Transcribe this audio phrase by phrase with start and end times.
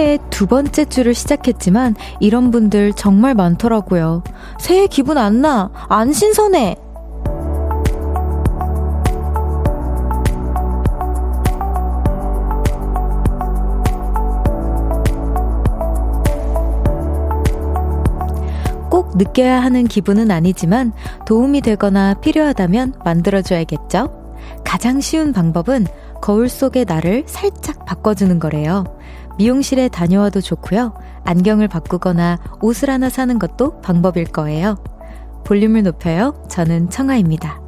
[0.00, 4.22] 해의 두 번째 주를 시작했지만 이런 분들 정말 많더라고요.
[4.58, 5.70] 새해 기분 안 나.
[5.88, 6.76] 안 신선해.
[18.90, 20.92] 꼭 느껴야 하는 기분은 아니지만
[21.26, 24.08] 도움이 되거나 필요하다면 만들어줘야겠죠?
[24.64, 25.86] 가장 쉬운 방법은
[26.22, 28.84] 거울 속의 나를 살짝 바꿔주는 거래요.
[29.40, 30.92] 미용실에 다녀와도 좋고요.
[31.24, 34.76] 안경을 바꾸거나 옷을 하나 사는 것도 방법일 거예요.
[35.46, 36.44] 볼륨을 높여요.
[36.50, 37.58] 저는 청하입니다.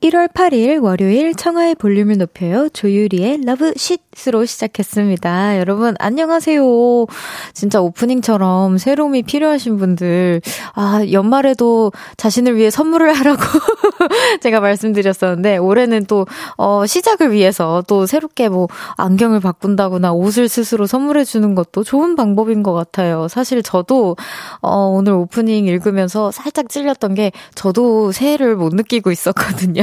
[0.00, 2.68] 1월 8일 월요일 청하의 볼륨을 높여요.
[2.70, 5.58] 조유리의 Love Shhh 으로 시작했습니다.
[5.58, 6.62] 여러분 안녕하세요.
[7.54, 10.42] 진짜 오프닝처럼 새로움이 필요하신 분들
[10.74, 13.40] 아 연말에도 자신을 위해 선물을 하라고
[14.42, 16.26] 제가 말씀드렸었는데 올해는 또
[16.58, 18.68] 어, 시작을 위해서 또 새롭게 뭐
[18.98, 23.26] 안경을 바꾼다거나 옷을 스스로 선물해 주는 것도 좋은 방법인 것 같아요.
[23.28, 24.16] 사실 저도
[24.60, 29.82] 어, 오늘 오프닝 읽으면서 살짝 찔렸던 게 저도 새해를 못 느끼고 있었거든요.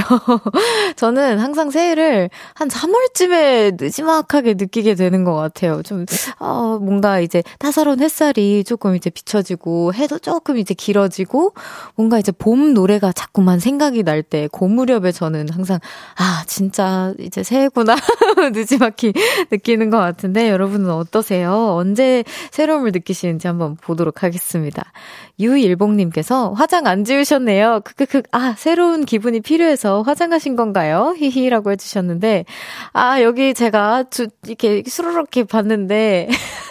[0.96, 5.82] 저는 항상 새해를 한 3월쯤에 느지막 하게 느끼게 되는 것 같아요.
[5.84, 6.06] 좀,
[6.40, 11.54] 어, 뭔가 이제 따사로운 햇살이 조금 이제 비춰지고, 해도 조금 이제 길어지고,
[11.96, 15.80] 뭔가 이제 봄 노래가 자꾸만 생각이 날 때, 그 무렵에 저는 항상,
[16.18, 17.96] 아, 진짜 이제 새해구나.
[18.54, 19.14] 느지막히
[19.52, 21.76] 느끼는 것 같은데, 여러분은 어떠세요?
[21.76, 24.92] 언제 새로움을 느끼시는지 한번 보도록 하겠습니다.
[25.40, 27.82] 유일봉님께서 화장 안 지우셨네요.
[27.84, 31.16] 크크크, 아, 새로운 기분이 필요해서 화장하신 건가요?
[31.18, 32.46] 히히라고 해주셨는데,
[32.94, 36.30] 아, 여기 제가 주, 이렇게 수르륵 이 봤는데,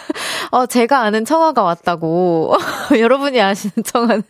[0.51, 2.53] 어, 제가 아는 청아가 왔다고.
[2.97, 4.23] 여러분이 아시는 청아는,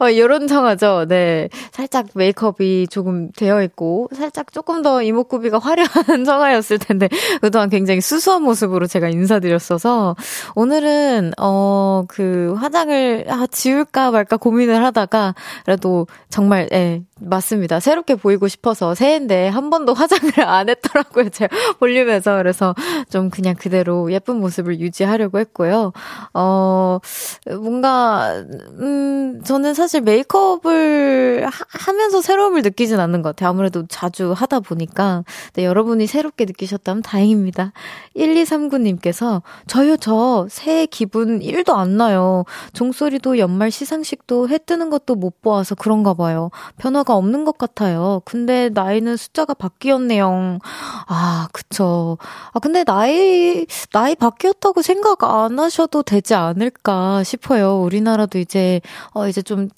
[0.00, 1.06] 어, 요런 청아죠.
[1.08, 1.48] 네.
[1.72, 7.08] 살짝 메이크업이 조금 되어 있고, 살짝 조금 더 이목구비가 화려한 청아였을 텐데,
[7.40, 10.16] 그동안 굉장히 수수한 모습으로 제가 인사드렸어서,
[10.54, 17.80] 오늘은, 어, 그, 화장을, 아, 지울까 말까 고민을 하다가, 그래도 정말, 예, 맞습니다.
[17.80, 21.30] 새롭게 보이고 싶어서 새해인데 한 번도 화장을 안 했더라고요.
[21.30, 22.36] 제가 볼륨에서.
[22.36, 22.74] 그래서
[23.10, 25.92] 좀 그냥 그대로 예쁜 모습을 유지하려고 했고요.
[26.34, 26.98] 어,
[27.46, 28.44] 뭔가,
[28.80, 33.50] 음, 저는 사실 메이크업을 하, 면서 새로움을 느끼진 않는 것 같아요.
[33.50, 35.24] 아무래도 자주 하다 보니까.
[35.54, 37.72] 네, 여러분이 새롭게 느끼셨다면 다행입니다.
[38.16, 42.44] 1239님께서 저요, 저 새해 기분 1도 안 나요.
[42.72, 46.50] 종소리도 연말 시상식도 해 뜨는 것도 못 보아서 그런가 봐요.
[46.76, 48.20] 변화 가 없는 것 같아요.
[48.26, 50.58] 근데 나이는 숫자가 바뀌었네요.
[51.06, 52.18] 아, 그쵸.
[52.52, 57.80] 아, 근데 나이, 나이 바뀌었다고 생각 안 하셔도 되지 않을까 싶어요.
[57.80, 58.82] 우리나라도 이제,
[59.14, 59.70] 어, 이제 좀,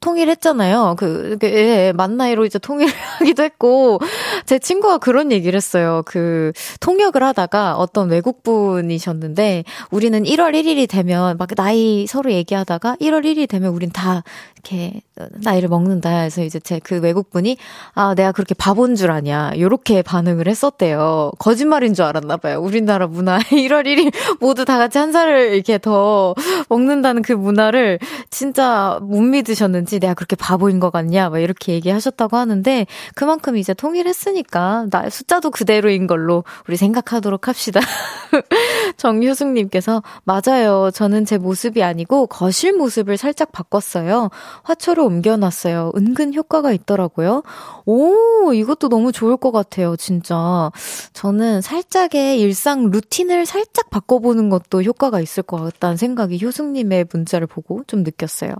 [0.00, 0.94] 통일했잖아요.
[0.98, 4.00] 그, 그, 예, 만 나이로 이제 통일하기도 했고,
[4.46, 6.02] 제 친구가 그런 얘기를 했어요.
[6.06, 13.46] 그, 통역을 하다가 어떤 외국분이셨는데, 우리는 1월 1일이 되면, 막 나이 서로 얘기하다가, 1월 1일이
[13.46, 14.22] 되면 우린 다,
[14.64, 15.00] 이렇게,
[15.42, 16.10] 나이를 먹는다.
[16.10, 17.56] 그래서 이제 제 그 외국분이,
[17.94, 19.52] 아, 내가 그렇게 바본 줄 아냐.
[19.58, 21.30] 요렇게 반응을 했었대요.
[21.38, 22.60] 거짓말인 줄 알았나 봐요.
[22.60, 23.38] 우리나라 문화.
[23.50, 26.34] 1월 1일 모두 다 같이 한 살을 이렇게 더
[26.68, 27.98] 먹는다는 그 문화를
[28.30, 34.86] 진짜 못 믿으셨는지, 내가 그렇게 바보인 것 같냐, 막 이렇게 얘기하셨다고 하는데, 그만큼 이제 통일했으니까,
[34.90, 37.80] 나 숫자도 그대로인 걸로 우리 생각하도록 합시다.
[38.96, 40.90] 정효숙님께서, 맞아요.
[40.92, 44.30] 저는 제 모습이 아니고 거실 모습을 살짝 바꿨어요.
[44.62, 45.92] 화초로 옮겨놨어요.
[45.96, 47.42] 은근 효과가 있더라고요.
[47.86, 50.70] 오, 이것도 너무 좋을 것 같아요, 진짜.
[51.12, 57.82] 저는 살짝의 일상 루틴을 살짝 바꿔보는 것도 효과가 있을 것 같다는 생각이 효숙님의 문자를 보고
[57.86, 58.54] 좀 느꼈어요.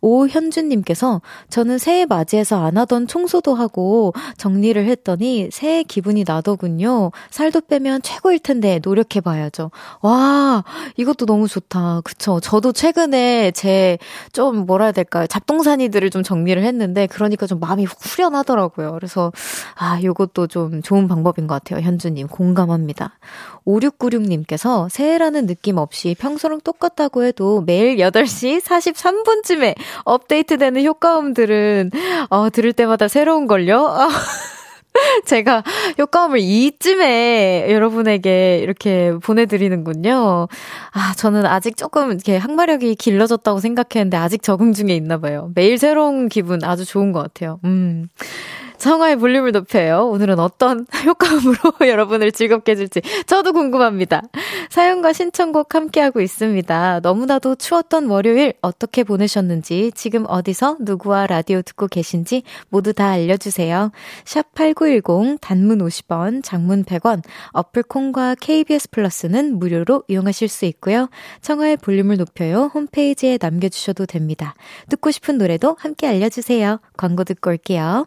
[0.00, 1.20] 오현주님께서
[1.50, 7.12] 저는 새해 맞이해서 안 하던 청소도 하고 정리를 했더니 새해 기분이 나더군요.
[7.30, 9.70] 살도 빼면 최고일 텐데 노력해봐야죠.
[10.02, 10.64] 와,
[10.96, 12.02] 이것도 너무 좋다.
[12.04, 12.40] 그쵸.
[12.40, 13.98] 저도 최근에 제
[14.32, 15.26] 좀 뭐라 해야 될까요.
[15.26, 18.92] 잡동사니들을 좀 정리를 했는데 그러니까 좀 마음이 후련하더라고요.
[18.92, 19.32] 그래서
[19.74, 21.80] 아, 요것도 좀 좋은 방법인 것 같아요.
[21.84, 22.28] 현주님.
[22.28, 23.18] 공감합니다.
[23.66, 29.74] 5696님께서 새해라는 느낌 없이 평소랑 똑같다고 해도 매일 8시 43분쯤에
[30.04, 31.90] 업데이트되는 효과음들은,
[32.30, 33.96] 어, 들을 때마다 새로운 걸요?
[35.26, 35.62] 제가
[35.98, 40.48] 효과음을 이쯤에 여러분에게 이렇게 보내드리는군요.
[40.92, 45.50] 아, 저는 아직 조금 이렇게 항마력이 길러졌다고 생각했는데 아직 적응 중에 있나 봐요.
[45.54, 47.60] 매일 새로운 기분 아주 좋은 것 같아요.
[47.64, 48.08] 음.
[48.78, 50.08] 성화의 볼륨을 높여요.
[50.08, 51.56] 오늘은 어떤 효과음으로
[51.88, 54.22] 여러분을 즐겁게 해줄지 저도 궁금합니다.
[54.70, 57.00] 사연과 신청곡 함께하고 있습니다.
[57.00, 63.90] 너무나도 추웠던 월요일 어떻게 보내셨는지 지금 어디서 누구와 라디오 듣고 계신지 모두 다 알려주세요.
[64.24, 67.22] 샵 8910 단문 50원, 장문 100원,
[67.52, 71.08] 어플 콩과 KBS 플러스는 무료로 이용하실 수 있고요.
[71.40, 72.70] 청하의 볼륨을 높여요.
[72.74, 74.54] 홈페이지에 남겨주셔도 됩니다.
[74.88, 76.80] 듣고 싶은 노래도 함께 알려주세요.
[76.96, 78.06] 광고 듣고 올게요.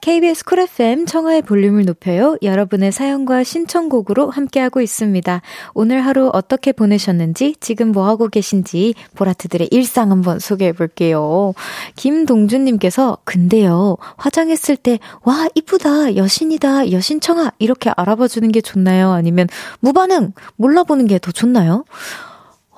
[0.00, 2.36] KBS 쿨 FM 청하의 볼륨을 높여요.
[2.42, 5.42] 여러분의 사연과 신청곡으로 함께하고 있습니다.
[5.74, 11.52] 오늘 하루 어떻게 보내셨는지, 지금 뭐하고 계신지, 보라트들의 일상 한번 소개해 볼게요.
[11.96, 19.10] 김동준님께서, 근데요, 화장했을 때, 와, 이쁘다, 여신이다, 여신청아, 이렇게 알아봐 주는 게 좋나요?
[19.12, 19.48] 아니면,
[19.80, 21.84] 무반응, 몰라보는 게 더 좋나요?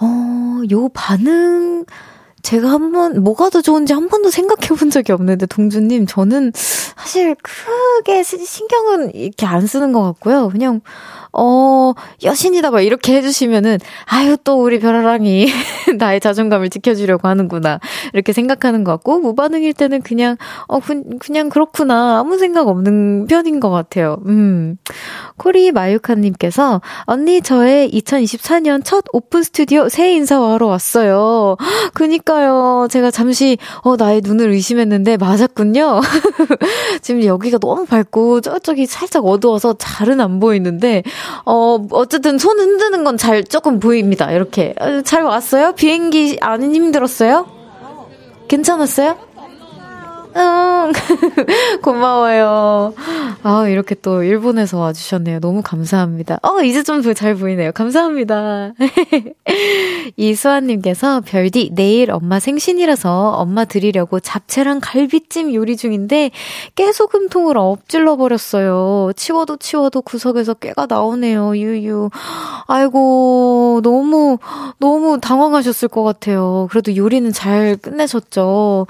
[0.01, 1.85] 어, 요 반응,
[2.43, 7.35] 제가 한 번 뭐가 더 좋은지 한 번도 생각해 본 적이 없는데 동주님 저는 사실
[7.43, 10.49] 크게 신경은 이렇게 안 쓰는 것 같고요.
[10.49, 10.81] 그냥
[11.33, 15.47] 어, 여신이다, 막 이렇게 해주시면은, 아유, 또 우리 별아랑이
[15.99, 17.81] 나의 자존감을 지켜주려고 하는구나.
[18.13, 20.37] 이렇게 생각하는 것 같고, 무반응일 때는 그냥,
[20.69, 22.19] 어, 그, 그냥 그렇구나.
[22.19, 24.19] 아무 생각 없는 편인 것 같아요.
[24.27, 24.77] 음.
[25.39, 31.57] 코리 마유카님께서, 언니, 저의 2024년 첫 오픈 스튜디오 새해 인사하러 왔어요.
[31.95, 32.89] 그니까요.
[32.91, 36.01] 제가 잠시, 어, 나의 눈을 의심했는데, 맞았군요.
[37.01, 41.03] 지금 여기가 너무 밝고, 저쪽이 살짝 어두워서 잘은 안 보이는데,
[41.45, 44.31] 어, 어쨌든 손 흔드는 건 잘 조금 보입니다.
[44.33, 44.75] 이렇게.
[44.81, 45.73] 어, 잘 왔어요?
[45.75, 47.47] 비행기 안 힘들었어요?
[48.49, 49.17] 괜찮았어요?
[50.37, 50.93] 응.
[51.83, 52.95] 고마워요.
[53.43, 55.41] 아, 이렇게 또 일본에서 와주셨네요.
[55.41, 56.39] 너무 감사합니다.
[56.43, 57.73] 어, 이제 좀 잘 보이네요.
[57.73, 58.73] 감사합니다.
[60.17, 66.31] 이수아님께서 별디, 내일 엄마 생신이라서 엄마 드리려고 잡채랑 갈비찜 요리 중인데
[66.77, 69.13] 깨소금통을 엎질러 버렸어요.
[69.17, 71.57] 치워도 치워도 구석에서 깨가 나오네요.
[71.57, 72.11] 유유.
[72.69, 74.39] 아이고, 너무,
[74.79, 76.69] 너무 당황하셨을 것 같아요.
[76.71, 78.87] 그래도 요리는 잘 끝내셨죠.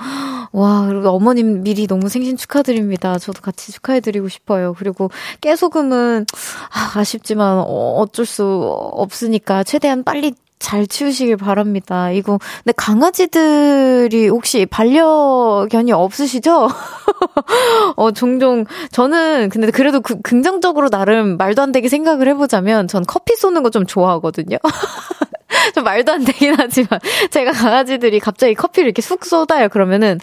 [0.52, 3.19] 와, 그리고 어머님 미리 너무 생신 축하드립니다.
[3.19, 4.75] 저도 같이 축하해드리고 싶어요.
[4.75, 5.10] 그리고
[5.40, 6.26] 깨소금은,
[6.70, 12.10] 아, 아쉽지만 어, 어쩔 수 없으니까 최대한 빨리 잘 치우시길 바랍니다.
[12.10, 16.68] 이거, 근데 강아지들이 혹시 반려견이 없으시죠?
[17.96, 23.34] 어, 종종, 저는, 근데 그래도 그, 긍정적으로 나름 말도 안 되게 생각을 해보자면, 전 커피
[23.36, 24.58] 쏘는 거 좀 좋아하거든요.
[25.74, 27.00] 좀 말도 안 되긴 하지만
[27.30, 29.68] 제가 강아지들이 갑자기 커피를 이렇게 쑥 쏟아요.
[29.70, 30.20] 그러면은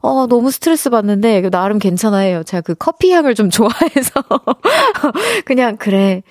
[0.00, 2.42] 어, 너무 스트레스 받는데, 나름 괜찮아해요.
[2.42, 4.22] 제가 그 커피 향을 좀 좋아해서.
[5.44, 6.22] 그냥, 그래.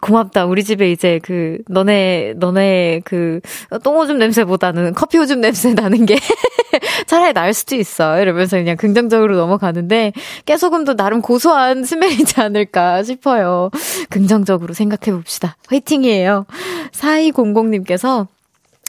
[0.00, 0.46] 고맙다.
[0.46, 3.40] 우리 집에 이제 그, 너네, 너네 그,
[3.82, 6.16] 똥오줌 냄새보다는 커피 오줌 냄새 나는 게
[7.06, 8.20] 차라리 나을 수도 있어.
[8.20, 10.12] 이러면서 그냥 긍정적으로 넘어가는데,
[10.44, 13.70] 깨소금도 나름 고소한 smell이지 않을까 싶어요.
[14.10, 15.56] 긍정적으로 생각해 봅시다.
[15.68, 16.46] 화이팅이에요.
[16.92, 18.26] 4200님께서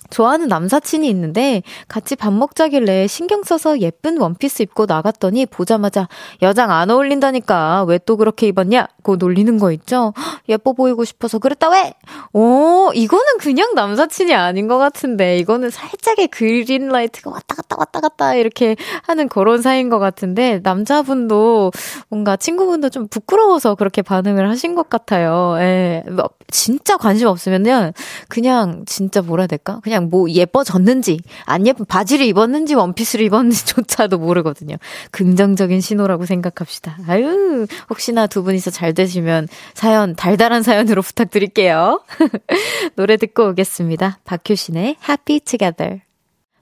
[0.09, 6.07] 좋아하는 남사친이 있는데 같이 밥 먹자길래 신경 써서 예쁜 원피스 입고 나갔더니 보자마자
[6.41, 10.13] 여장 안 어울린다니까 왜 또 그렇게 입었냐?고 놀리는 거 있죠.
[10.49, 11.93] 예뻐 보이고 싶어서 그랬다 왜?
[12.33, 18.33] 오 이거는 그냥 남사친이 아닌 것 같은데 이거는 살짝의 green light가 왔다 갔다 왔다 갔다
[18.35, 21.71] 이렇게 하는 그런 사이인 것 같은데 남자분도
[22.09, 25.55] 뭔가 친구분도 좀 부끄러워서 그렇게 반응을 하신 것 같아요.
[25.59, 26.03] 예.
[26.09, 27.91] 뭐 진짜 관심 없으면은
[28.29, 29.79] 그냥 진짜 뭐라 해야 될까?
[29.83, 34.77] 그냥 그냥 뭐 예뻐졌는지, 안 예쁜 바지를 입었는지, 원피스를 입었는지조차도 모르거든요.
[35.11, 36.97] 긍정적인 신호라고 생각합시다.
[37.07, 42.03] 아유, 혹시나 두 분이서 잘 되시면 사연, 달달한 사연으로 부탁드릴게요.
[42.95, 44.19] 노래 듣고 오겠습니다.
[44.23, 46.06] 박효신의 Happy Together.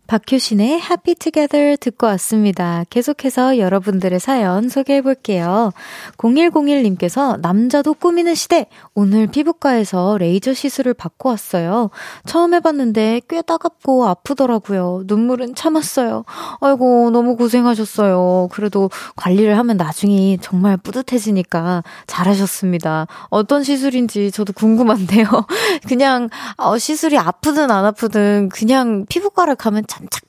[0.08, 2.84] 박효신의 Happy Together 듣고 왔습니다.
[2.92, 5.72] 계속해서 여러분들의 사연 소개해 볼게요.
[6.18, 8.68] 0101님께서 남자도 꾸미는 시대!
[8.94, 11.90] 오늘 피부과에서 레이저 시술을 받고 왔어요.
[12.28, 15.04] 처음 해봤는데 꽤 따갑고 아프더라고요.
[15.06, 16.24] 눈물은 참았어요.
[16.62, 18.50] 아이고, 너무 고생하셨어요.
[18.52, 23.08] 그래도 관리를 하면 나중에 정말 뿌듯해지니까 잘하셨습니다.
[23.30, 25.26] 어떤 시술인지 저도 궁금한데요.
[25.88, 29.84] 그냥, 어, 시술이 아프든 안 아프든 그냥 피부과를 가면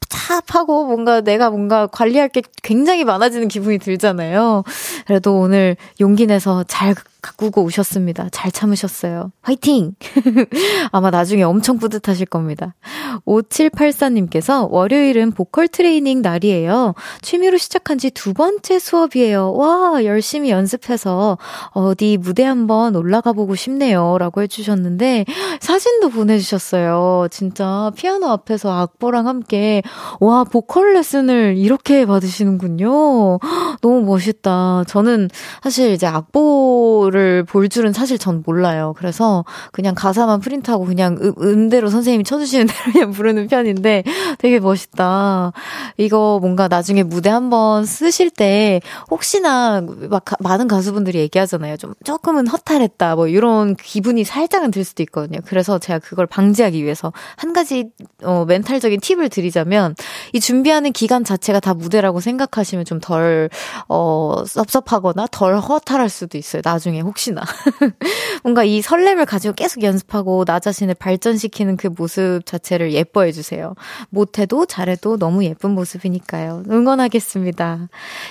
[0.09, 4.65] 답하고 뭔가 내가 뭔가 관리할 게 굉장히 많아지는 기분이 들잖아요.
[5.07, 6.95] 그래도 오늘 용기 내서 잘
[7.27, 8.29] 가꾸고 오셨습니다.
[8.33, 9.31] 잘 참으셨어요.
[9.43, 9.93] 화이팅!
[10.91, 12.75] 아마 나중에 엄청 뿌듯하실 겁니다.
[13.27, 16.95] 5784님께서 월요일은 보컬 트레이닝 날이에요.
[17.23, 19.53] 취미로 시작한 지 두 번째 수업이에요.
[19.53, 21.37] 와, 열심히 연습해서
[21.73, 24.17] 어디 무대 한번 올라가 보고 싶네요.
[24.19, 25.27] 라고 해주셨는데
[25.61, 27.29] 사진도 보내주셨어요.
[27.31, 29.83] 진짜 피아노 앞에서 악보랑 함께
[30.19, 33.39] 와, 보컬 레슨을 이렇게 받으시는군요.
[33.83, 34.85] 너무 멋있다.
[34.89, 35.29] 저는
[35.63, 38.95] 사실 이제 악보를 거를 볼 줄은 사실 전 몰라요.
[38.97, 44.05] 그래서 그냥 가사만 프린트하고 그냥 음, 음대로 선생님이 쳐주시는 대로 그냥 부르는 편인데
[44.39, 45.53] 되게 멋있다.
[45.97, 48.81] 이거 뭔가 나중에 무대 한번 쓰실 때
[49.11, 51.79] 혹시나 막 많은 가수분들이 얘기하잖아요.
[51.79, 53.17] 좀 조금은 허탈했다.
[53.17, 55.41] 뭐 이런 기분이 살짝은 들 수도 있거든요.
[55.47, 57.91] 그래서 제가 그걸 방지하기 위해서 한 가지
[58.23, 59.95] 어, 멘탈적인 팁을 드리자면
[60.35, 63.49] 이 준비하는 기간 자체가 다 무대라고 생각하시면 좀 덜
[63.89, 66.61] 어, 섭섭하거나 덜 허탈할 수도 있어요.
[66.65, 67.43] 나중에 혹시나.
[68.43, 73.75] 뭔가 이 설렘을 가지고 계속 연습하고 나 자신을 발전시키는 그 모습 자체를 예뻐해 주세요.
[74.11, 76.65] 못해도 잘해도 너무 예쁜 모습이니까요.
[76.71, 77.89] 응원하겠습니다.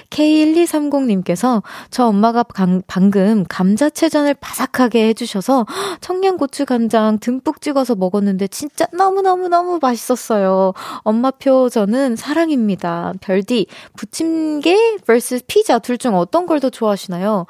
[0.10, 5.66] K1230님께서 저 엄마가 방, 방금 감자채전을 바삭하게 해주셔서
[6.02, 10.74] 청양고추 간장 듬뿍 찍어서 먹었는데 진짜 너무너무너무 맛있었어요.
[11.00, 13.14] 엄마표 저는 사랑입니다.
[13.22, 13.68] 별디,
[13.98, 17.46] 부침개 vs 피자 둘 중 어떤 걸 더 좋아하시나요?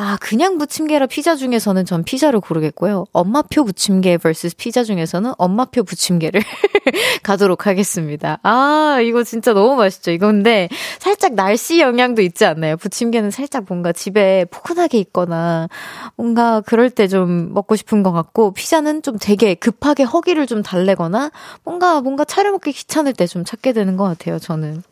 [0.00, 3.06] 아, 그냥 부침개라 피자 중에서는 전 피자를 고르겠고요.
[3.12, 6.40] 엄마표 부침개 vs 피자 중에서는 엄마표 부침개를
[7.24, 8.38] 가도록 하겠습니다.
[8.44, 10.12] 아, 이거 진짜 너무 맛있죠.
[10.12, 10.68] 이거 근데
[11.00, 12.76] 살짝 날씨 영향도 있지 않나요?
[12.76, 15.68] 부침개는 살짝 뭔가 집에 포근하게 있거나
[16.16, 21.30] 뭔가 그럴 때 좀 먹고 싶은 것 같고 피자는 좀 되게 급하게 허기를 좀 달래거나
[21.64, 24.38] 뭔가 뭔가 차려 먹기 귀찮을 때 좀 찾게 되는 것 같아요.
[24.38, 24.82] 저는.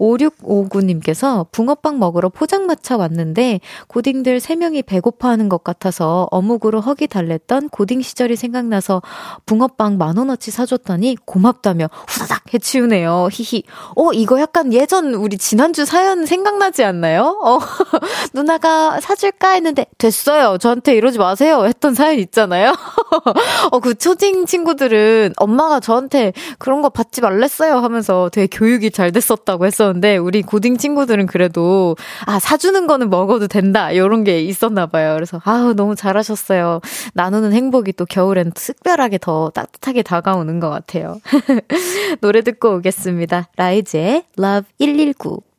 [0.00, 8.36] 5659님께서 붕어빵 먹으러 포장마차 왔는데 고딩들 3명이 배고파하는 것 같아서 어묵으로 허기 달랬던 고딩 시절이
[8.36, 9.02] 생각나서
[9.46, 13.28] 붕어빵 만원어치 사줬더니 고맙다며 후다닥 해치우네요.
[13.30, 13.62] 히히.
[13.96, 17.38] 어, 이거 약간 예전 우리 지난주 사연 생각나지 않나요?
[17.42, 17.58] 어,
[18.34, 20.58] 누나가 사줄까 했는데 됐어요.
[20.58, 21.64] 저한테 이러지 마세요.
[21.64, 22.74] 했던 사연 있잖아요.
[23.70, 29.66] 어, 그 초딩 친구들은 엄마가 저한테 그런 거 받지 말랬어요 하면서 되게 교육이 잘 됐었다고
[29.66, 35.14] 했었는데 있었는데 우리 고딩 친구들은 그래도 아 사주는 거는 먹어도 된다 이런 게 있었나 봐요.
[35.14, 36.80] 그래서 아우 너무 잘하셨어요.
[37.14, 41.20] 나누는 행복이 또 겨울엔 특별하게 더 따뜻하게 다가오는 것 같아요.
[42.20, 43.48] 노래 듣고 오겠습니다.
[43.56, 45.49] 라이즈의 Love 119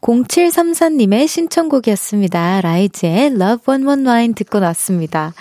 [0.00, 2.60] 0734님의 신청곡이었습니다.
[2.60, 5.32] 라이즈의 Love 119 듣고 났습니다.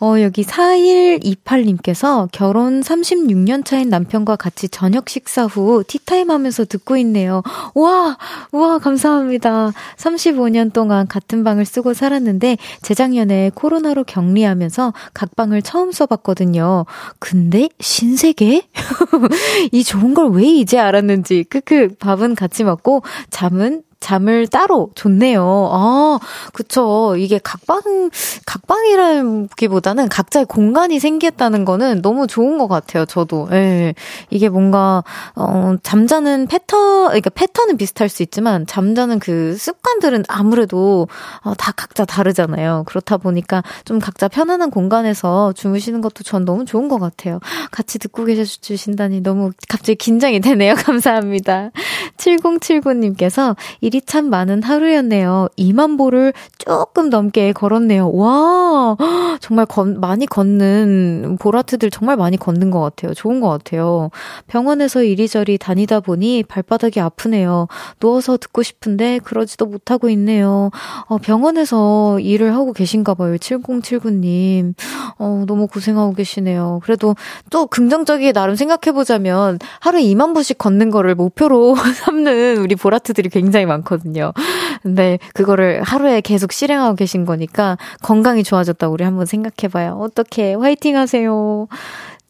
[0.00, 7.42] 어, 여기 4128님께서 결혼 36년 차인 남편과 같이 저녁 식사 후 티타임 하면서 듣고 있네요.
[7.74, 8.18] 와,
[8.52, 9.72] 와, 감사합니다.
[9.96, 16.84] 35년 동안 같은 방을 쓰고 살았는데 재작년에 코로나로 격리하면서 각 방을 처음 써봤거든요.
[17.18, 18.68] 근데 신세계?
[19.72, 25.42] 이 좋은 걸 왜 이제 알았는지 크크 밥은 같이 먹고 잠은 잠을 따로 좋네요.
[25.72, 26.20] 아,
[26.52, 27.16] 그쵸.
[27.18, 27.82] 이게 각방,
[28.46, 33.04] 각방이라기보다는 각자의 공간이 생겼다는 거는 너무 좋은 것 같아요.
[33.04, 33.48] 저도.
[33.50, 33.94] 예.
[34.30, 35.02] 이게 뭔가,
[35.34, 41.08] 어, 잠자는 패턴, 그러니까 패턴은 비슷할 수 있지만, 잠자는 그 습관들은 아무래도
[41.42, 42.84] 어, 다 각자 다르잖아요.
[42.86, 47.40] 그렇다 보니까 좀 각자 편안한 공간에서 주무시는 것도 전 너무 좋은 것 같아요.
[47.72, 50.74] 같이 듣고 계셔주신다니 너무 갑자기 긴장이 되네요.
[50.86, 51.70] 감사합니다.
[52.16, 55.48] 7079님께서 일이 참 많은 하루였네요.
[55.56, 58.10] 2만 보를 조금 넘게 걸었네요.
[58.12, 58.96] 와,
[59.40, 63.14] 정말 건, 많이 걷는, 보라트들 정말 많이 걷는 것 같아요.
[63.14, 64.10] 좋은 것 같아요.
[64.46, 67.68] 병원에서 이리저리 다니다 보니 발바닥이 아프네요.
[68.00, 70.70] 누워서 듣고 싶은데 그러지도 못하고 있네요.
[71.06, 73.36] 어, 병원에서 일을 하고 계신가 봐요.
[73.36, 74.74] 7079님.
[75.18, 76.80] 어, 너무 고생하고 계시네요.
[76.82, 77.14] 그래도
[77.50, 81.74] 또 긍정적이게 나름 생각해보자면 하루에 2만 보씩 걷는 거를 목표로
[82.06, 84.32] 삼는 우리 보라트들이 굉장히 많 많거든요.
[84.82, 89.98] 근데 그거를 하루에 계속 실행하고 계신 거니까 건강이 좋아졌다고 우리 한번 생각해 봐요.
[90.00, 91.68] 어떻게 화이팅 하세요.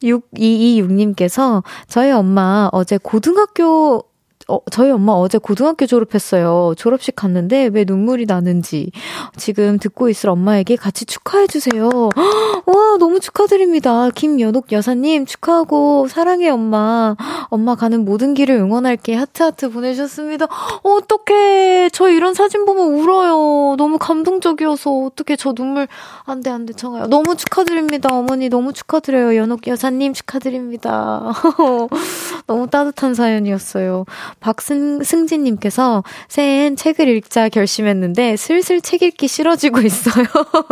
[0.03, 4.03] 6226님께서 저희 엄마 어제 고등학교
[4.49, 6.75] 어, 저희 엄마 어제 고등학교 졸업했어요.
[6.77, 8.93] 졸업식 갔는데 왜 눈물이 나는지
[9.37, 11.89] 지금 듣고 있을 엄마에게 같이 축하해 주세요.
[12.67, 14.11] 와, 너무 축하드립니다.
[14.11, 17.17] 김연옥 여사님, 축하하고, 사랑해, 엄마.
[17.49, 19.15] 엄마 가는 모든 길을 응원할게.
[19.15, 20.47] 하트 하트 보내주셨습니다.
[20.83, 21.91] 어떡해.
[21.93, 23.77] 저 이런 사진 보면 울어요.
[23.77, 24.91] 너무 감동적이어서.
[24.91, 25.37] 어떡해.
[25.37, 25.89] 저 눈물,
[26.25, 27.07] 안 돼, 안 돼, 청아요.
[27.07, 28.11] 너무 축하드립니다.
[28.13, 29.37] 어머니, 너무 축하드려요.
[29.37, 31.33] 연옥 여사님, 축하드립니다.
[32.47, 34.05] 너무 따뜻한 사연이었어요.
[34.41, 40.25] 박승진님께서 새해엔 책을 읽자 결심했는데 슬슬 책 읽기 싫어지고 있어요.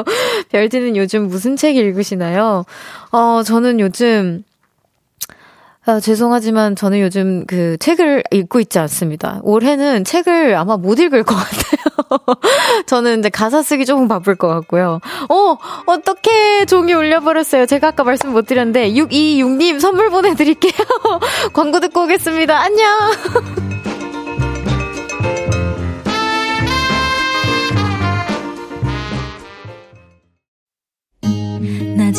[0.50, 2.64] 별디는 요즘 무슨 책 읽으시나요?
[3.10, 4.44] 어, 저는 요즘
[5.86, 9.40] 아, 죄송하지만 저는 요즘 그 책을 읽고 있지 않습니다.
[9.42, 11.93] 올해는 책을 아마 못 읽을 것 같아요.
[12.86, 15.00] 저는 이제 가사 쓰기 조금 바쁠 것 같고요.
[15.28, 17.66] 어, 어떻게 종이 올려버렸어요.
[17.66, 20.72] 제가 아까 말씀 못 드렸는데, 626님 선물 보내드릴게요.
[21.52, 22.58] 광고 듣고 오겠습니다.
[22.58, 22.88] 안녕!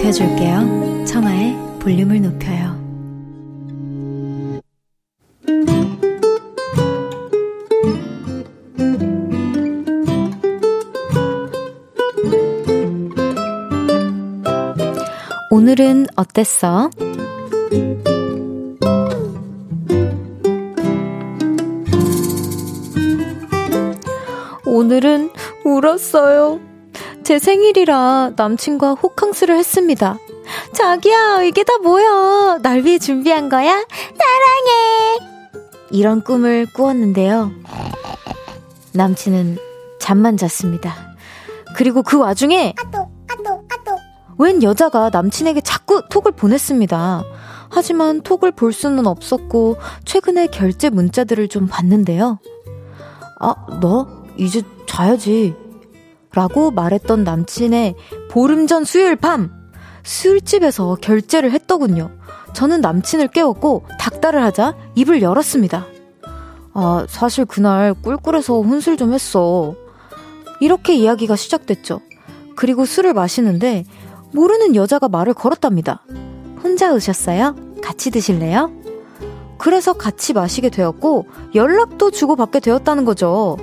[0.00, 1.04] 높여줄게요.
[1.04, 2.80] 청하의 볼륨을 높여요.
[15.50, 16.88] 오늘은 어땠어?
[24.64, 25.30] 오늘은
[25.64, 26.69] 울었어요.
[27.24, 30.18] 제 생일이라 남친과 호캉스를 했습니다.
[30.72, 32.58] 자기야, 이게 다 뭐야?
[32.62, 33.72] 날 위해 준비한 거야?
[33.72, 35.18] 사랑해!
[35.90, 37.52] 이런 꿈을 꾸었는데요.
[38.92, 39.58] 남친은
[40.00, 40.94] 잠만 잤습니다.
[41.76, 42.74] 그리고 그 와중에
[44.38, 47.24] 웬 여자가 남친에게 자꾸 톡을 보냈습니다.
[47.68, 52.38] 하지만 톡을 볼 수는 없었고 최근에 결제 문자들을 좀 봤는데요.
[53.38, 55.54] 아, 너 이제 자야지.
[56.32, 57.96] 라고 말했던 남친의
[58.30, 59.50] 보름 전 수요일 밤
[60.02, 62.10] 술집에서 결제를 했더군요.
[62.52, 65.86] 저는 남친을 깨웠고 닥달을 하자 입을 열었습니다.
[66.72, 69.74] 아, 사실 그날 꿀꿀해서 혼술 좀 했어.
[70.60, 72.00] 이렇게 이야기가 시작됐죠.
[72.54, 73.84] 그리고 술을 마시는데
[74.32, 76.04] 모르는 여자가 말을 걸었답니다.
[76.62, 77.56] 혼자 오셨어요?
[77.82, 78.70] 같이 드실래요?
[79.58, 83.56] 그래서 같이 마시게 되었고 연락도 주고받게 되었다는 거죠.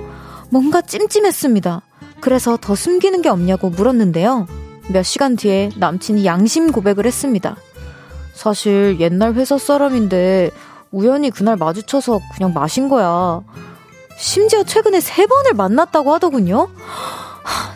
[0.50, 1.82] 뭔가 찜찜했습니다.
[2.20, 4.46] 그래서 더 숨기는 게 없냐고 물었는데요.
[4.90, 7.56] 몇 시간 뒤에 남친이 양심 고백을 했습니다.
[8.34, 10.50] 사실 옛날 회사 사람인데
[10.90, 13.42] 우연히 그날 마주쳐서 그냥 마신 거야.
[14.16, 16.68] 심지어 최근에 세 번을 만났다고 하더군요.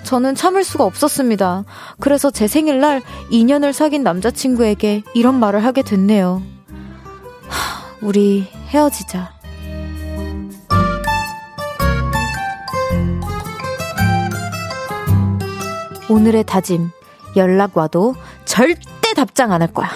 [0.05, 1.65] 저는 참을 수가 없었습니다.
[2.01, 6.43] 그래서 제 생일날 2년을 사귄 남자친구에게 이런 말을 하게 됐네요.
[8.03, 9.42] 우리 헤어지자.
[16.13, 16.91] 오늘의 다짐.
[17.37, 19.89] 연락 와도 절대 답장 안 할 거야.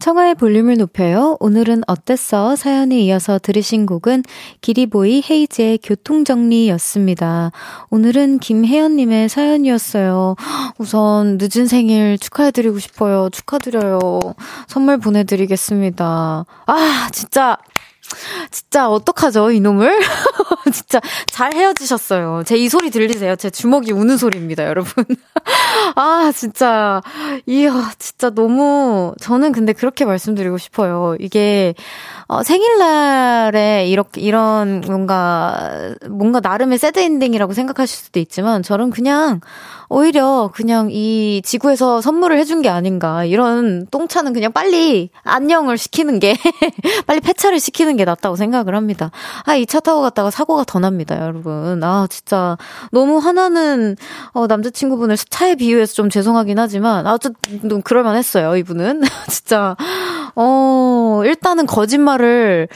[0.00, 1.36] 청하의 볼륨을 높여요.
[1.38, 2.56] 오늘은 어땠어?
[2.56, 4.24] 사연에 이어서 들으신 곡은
[4.60, 7.52] 기리보이 헤이즈의 교통정리였습니다.
[7.90, 10.34] 오늘은 김혜연님의 사연이었어요.
[10.78, 13.28] 우선 늦은 생일 축하해드리고 싶어요.
[13.30, 14.00] 축하드려요.
[14.66, 16.46] 선물 보내드리겠습니다.
[16.66, 17.56] 아, 진짜
[18.50, 20.00] 진짜 어떡하죠, 이놈을?
[20.72, 22.42] 진짜 잘 헤어지셨어요.
[22.46, 23.34] 제 이 소리 들리세요?
[23.36, 25.04] 제 주먹이 우는 소리입니다, 여러분.
[25.96, 27.00] 아, 진짜.
[27.46, 31.16] 이야, 진짜 너무, 저는 근데 그렇게 말씀드리고 싶어요.
[31.18, 31.74] 이게,
[32.28, 39.40] 어, 생일날에 이렇게, 이런 뭔가, 뭔가 나름의 새드 엔딩이라고 생각하실 수도 있지만, 저는 그냥,
[39.92, 43.24] 오히려 그냥 이 지구에서 선물을 해준 게 아닌가.
[43.26, 46.34] 이런 똥차는 그냥 빨리 안녕을 시키는 게,
[47.06, 49.10] 빨리 폐차를 시키는 게 낫다고 생각을 합니다.
[49.44, 51.82] 아, 이 차 타고 갔다가 사고가 더 납니다, 여러분.
[51.84, 52.56] 아, 진짜
[52.90, 53.96] 너무 화나는
[54.32, 59.02] 어, 남자친구분을 차에 비유해서 좀 죄송하긴 하지만, 아, 좀 그럴만 했어요, 이분은.
[59.28, 59.76] 진짜.
[60.34, 62.68] 어, 일단은 거짓말을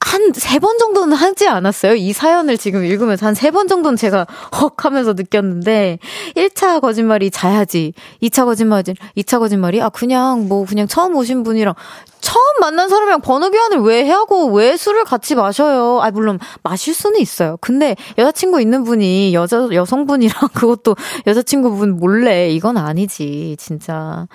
[0.00, 1.94] 한 세 번 정도는 하지 않았어요?
[1.96, 4.26] 이 사연을 지금 읽으면서 한 세 번 정도는 제가
[4.60, 5.98] 헉 하면서 느꼈는데
[6.36, 7.94] 1차 거짓말이 자야지.
[8.22, 11.74] 2차 거짓말이 2차 거짓말이 아 그냥 뭐 그냥 처음 오신 분이랑
[12.20, 16.00] 처음 만난 사람이랑 번호 교환을 왜 하고 왜 술을 같이 마셔요?
[16.00, 17.56] 아 물론 마실 수는 있어요.
[17.60, 20.94] 근데 여자친구 있는 분이 여자 여성분이랑 그것도
[21.26, 24.26] 여자친구분 몰래 이건 아니지 진짜.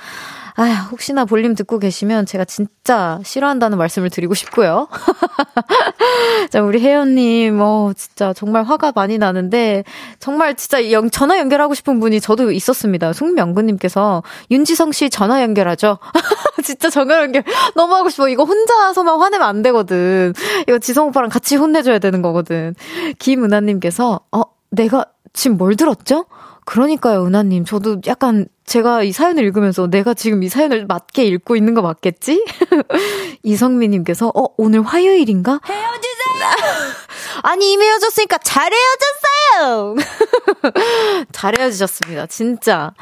[0.56, 4.88] 아, 혹시나 볼륨 듣고 계시면 제가 진짜 싫어한다는 말씀을 드리고 싶고요.
[6.52, 9.84] 자, 우리 혜연님, 어, 진짜 정말 화가 많이 나는데,
[10.20, 13.14] 정말 진짜 영, 전화 연결하고 싶은 분이 저도 있었습니다.
[13.14, 15.98] 송명근님께서, 윤지성 씨 전화 연결하죠?
[16.64, 17.44] 진짜 전화 연결
[17.76, 18.30] 너무 하고 싶어.
[18.30, 20.34] 이거 혼자서만 화내면 안 되거든.
[20.68, 22.76] 이거 지성 오빠랑 같이 혼내줘야 되는 거거든.
[23.18, 26.26] 김은하님께서, 어, 내가 지금 뭘 들었죠?
[26.66, 27.66] 그러니까요, 은하님.
[27.66, 32.46] 저도 약간 제가 이 사연을 읽으면서 내가 지금 이 사연을 맞게 읽고 있는 거 맞겠지?
[33.44, 35.60] 이성미님께서, 어, 오늘 화요일인가?
[35.66, 36.24] 헤어지세요!
[37.44, 39.96] 아니, 이미 헤어졌으니까 잘 헤어졌어요!
[41.34, 42.28] 잘 헤어지셨습니다.
[42.28, 42.94] 진짜.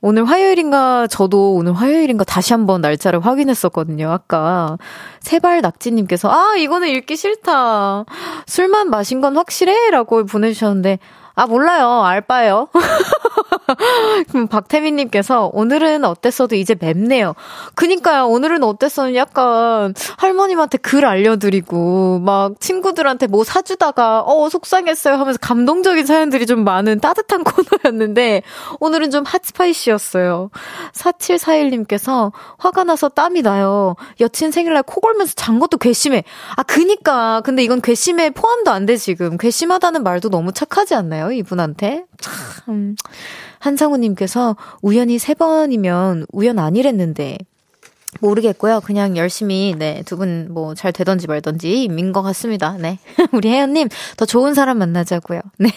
[0.00, 4.78] 오늘 화요일인가, 저도 오늘 화요일인가 다시 한번 날짜를 확인했었거든요, 아까.
[5.20, 8.04] 세발 낙지님께서, 아, 이거는 읽기 싫다.
[8.46, 9.90] 술만 마신 건 확실해?
[9.90, 11.00] 라고 보내주셨는데,
[11.38, 12.02] 아, 몰라요.
[12.02, 12.68] 알바예요.
[14.30, 17.34] 그럼 박태민님께서 오늘은 어땠어도 이제 맵네요.
[17.76, 18.26] 그니까요.
[18.26, 26.44] 오늘은 어땠어는 약간 할머님한테 글 알려드리고 막 친구들한테 뭐 사주다가 어 속상했어요 하면서 감동적인 사연들이
[26.44, 27.44] 좀 많은 따뜻한
[27.84, 28.42] 코너였는데
[28.80, 30.50] 오늘은 좀 핫스파이시였어요.
[30.92, 33.94] 4741님께서 화가 나서 땀이 나요.
[34.20, 36.24] 여친 생일날 코 골면서 잔 것도 괘씸해.
[36.56, 39.36] 아 그니까 근데 이건 괘씸에 포함도 안 돼 지금.
[39.36, 41.27] 괘씸하다는 말도 너무 착하지 않나요?
[41.32, 42.04] 이분한테.
[42.20, 42.96] 참.
[43.58, 47.38] 한상우님께서 우연히 세 번이면 우연 아니랬는데,
[48.20, 48.80] 모르겠고요.
[48.80, 52.76] 그냥 열심히, 네, 두 분 뭐 잘 되던지 말던지 민 것 같습니다.
[52.78, 52.98] 네.
[53.32, 55.40] 우리 혜연님, 더 좋은 사람 만나자고요.
[55.58, 55.68] 네.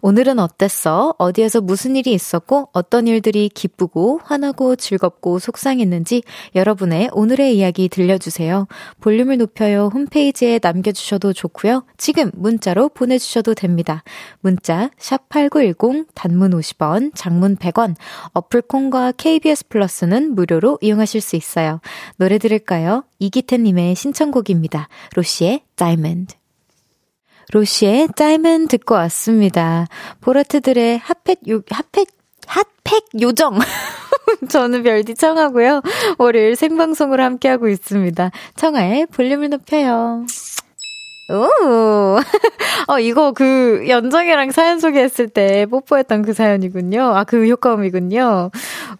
[0.00, 1.14] 오늘은 어땠어?
[1.18, 6.22] 어디에서 무슨 일이 있었고, 어떤 일들이 기쁘고, 화나고, 즐겁고, 속상했는지
[6.54, 8.66] 여러분의 오늘의 이야기 들려주세요.
[9.00, 9.90] 볼륨을 높여요.
[9.92, 11.84] 홈페이지에 남겨주셔도 좋고요.
[11.98, 14.02] 지금 문자로 보내주셔도 됩니다.
[14.40, 17.96] 문자, 샵 8910, 단문 50원, 장문 100원,
[18.32, 21.49] 어플콘과 KBS 플러스는 무료로 이용하실 수 있습니다.
[21.50, 21.80] 있어요.
[22.16, 23.04] 노래 들을까요?
[23.18, 24.88] 이기태님의 신청곡입니다.
[25.14, 26.34] 로시의 다이몬드.
[27.52, 29.86] 로시의 다이몬드 듣고 왔습니다.
[30.20, 32.08] 보라트들의 핫팩 요, 핫팩,
[32.46, 33.58] 핫팩 요정.
[34.48, 35.82] 저는 별디 청하고요.
[36.18, 38.30] 월요일 생방송으로 함께하고 있습니다.
[38.54, 40.24] 청하의 볼륨을 높여요.
[41.30, 42.18] 오!
[42.88, 47.02] 어, 이거 그 연정이랑 사연 소개했을 때 뽀뽀했던 그 사연이군요.
[47.02, 48.50] 아, 그 효과음이군요.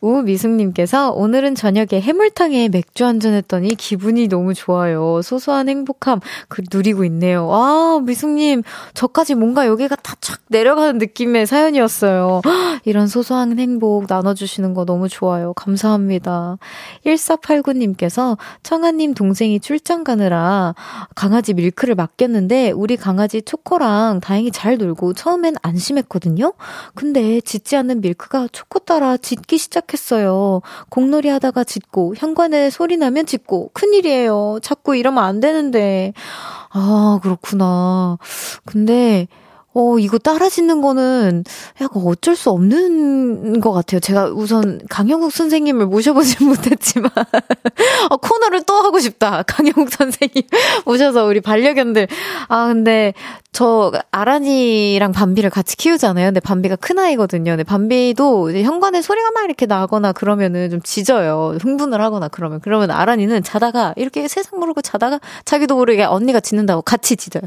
[0.01, 5.21] 우미숙님께서 오늘은 저녁에 해물탕에 맥주 한잔 했더니 기분이 너무 좋아요.
[5.23, 7.49] 소소한 행복함 그 누리고 있네요.
[7.51, 8.63] 아, 미숙님,
[8.95, 12.43] 저까지 뭔가 여기가 다촥 내려가는 느낌의 사연이었어요.
[12.85, 15.53] 이런 소소한 행복 나눠주시는 거 너무 좋아요.
[15.55, 16.59] 감사합니다.
[17.05, 20.75] 1489님께서 청아님 동생이 출장 가느라
[21.17, 26.53] 강아지 밀크를 맡 바뀌었는데 우리 강아지 초코랑 다행히 잘 놀고 처음엔 안심했거든요.
[26.95, 30.61] 근데 짖지 않는 밀크가 초코 따라 짖기 시작했어요.
[30.91, 34.59] 공놀이 하다가 짖고 현관에 소리 나면 짖고 큰일이에요.
[34.63, 36.13] 자꾸 이러면 안 되는데.
[36.71, 38.19] 아, 그렇구나.
[38.67, 39.27] 근데
[39.73, 41.45] 어, 이거 따라 짓는 거는
[41.81, 44.01] 약간 어쩔 수 없는 것 같아요.
[44.01, 47.11] 제가 우선 강영국 선생님을 모셔보지 못했지만,
[48.11, 49.43] 어, 코너를 또 하고 싶다.
[49.47, 50.43] 강영국 선생님
[50.85, 52.09] 모셔서 우리 반려견들.
[52.49, 53.15] 아, 근데
[53.53, 56.27] 저 아란이랑 밤비를 같이 키우잖아요.
[56.27, 57.53] 근데 밤비가 큰 아이거든요.
[57.53, 61.59] 근데 밤비도 이제 현관에 소리가 막 이렇게 나거나 그러면은 좀 짖어요.
[61.61, 62.61] 흥분을 하거나 그러면.
[62.61, 67.43] 그러면 아란이는 자다가 이렇게 세상 모르고 자다가 자기도 모르게 언니가 짖는다고 같이 짖어요.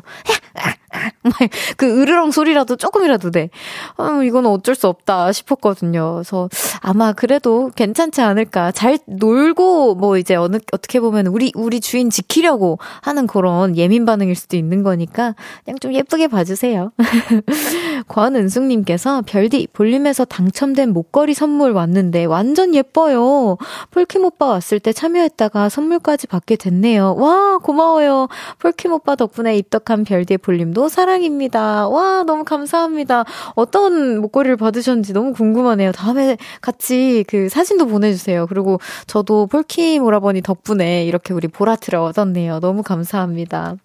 [1.77, 3.49] 그 으르렁 소리라도 조금이라도 돼.
[3.97, 6.15] 어, 이거는 어쩔 수 없다 싶었거든요.
[6.15, 6.49] 그래서
[6.81, 8.71] 아마 그래도 괜찮지 않을까.
[8.71, 14.35] 잘 놀고 뭐 이제 어느 어떻게 보면 우리 우리 주인 지키려고 하는 그런 예민 반응일
[14.35, 15.33] 수도 있는 거니까
[15.65, 16.91] 그냥 좀 예쁘게 봐주세요.
[18.07, 23.57] 권은숙님께서 별디 볼륨에서 당첨된 목걸이 선물 왔는데 완전 예뻐요.
[23.91, 27.15] 폴킴 오빠 왔을 때 참여했다가 선물까지 받게 됐네요.
[27.17, 28.27] 와 고마워요.
[28.59, 31.87] 폴킴 오빠 덕분에 입덕한 별디의 볼륨도 사랑입니다.
[31.87, 33.25] 와 너무 감사합니다.
[33.55, 35.91] 어떤 목걸이를 받으셨는지 너무 궁금하네요.
[35.91, 38.47] 다음에 같이 그 사진도 보내주세요.
[38.47, 42.59] 그리고 저도 폴킴 오라버니 덕분에 이렇게 우리 보라트를 얻었네요.
[42.59, 43.75] 너무 감사합니다.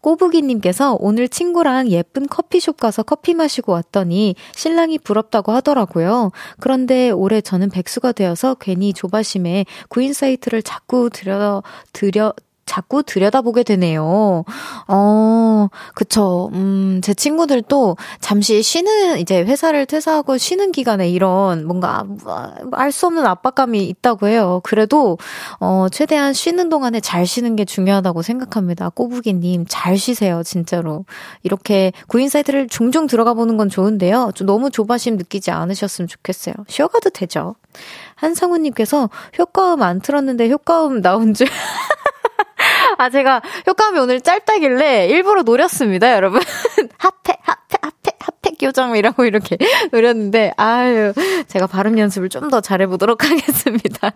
[0.00, 6.32] 꼬부기님께서 오늘 친구랑 예쁜 커피숍 가서 커피 마시고 왔더니 신랑이 부럽다고 하더라고요.
[6.60, 12.32] 그런데 올해 저는 백수가 되어서 괜히 조바심에 구인 사이트를 자꾸 들여, 들여,
[12.68, 14.44] 자꾸 들여다보게 되네요.
[14.86, 16.50] 어, 그쵸.
[16.52, 22.04] 음, 제 친구들도 잠시 쉬는, 이제 회사를 퇴사하고 쉬는 기간에 이런 뭔가
[22.72, 24.60] 알 수 없는 압박감이 있다고 해요.
[24.64, 25.18] 그래도,
[25.60, 28.88] 어, 최대한 쉬는 동안에 잘 쉬는 게 중요하다고 생각합니다.
[28.90, 31.04] 꼬부기님, 잘 쉬세요, 진짜로.
[31.42, 34.32] 이렇게 구인 사이트를 종종 들어가 보는 건 좋은데요.
[34.34, 36.54] 좀 너무 조바심 느끼지 않으셨으면 좋겠어요.
[36.68, 37.54] 쉬어가도 되죠.
[38.16, 41.46] 한상우님께서 효과음 안 틀었는데 효과음 나온 줄.
[42.98, 46.40] 아, 제가 효과음이 오늘 짧다길래 일부러 노렸습니다, 여러분.
[46.98, 49.56] 핫팩, 핫팩, 핫팩, 핫팩 요정이라고 이렇게
[49.92, 51.12] 노렸는데, 아유,
[51.48, 54.10] 제가 발음 연습을 좀 더 잘해보도록 하겠습니다.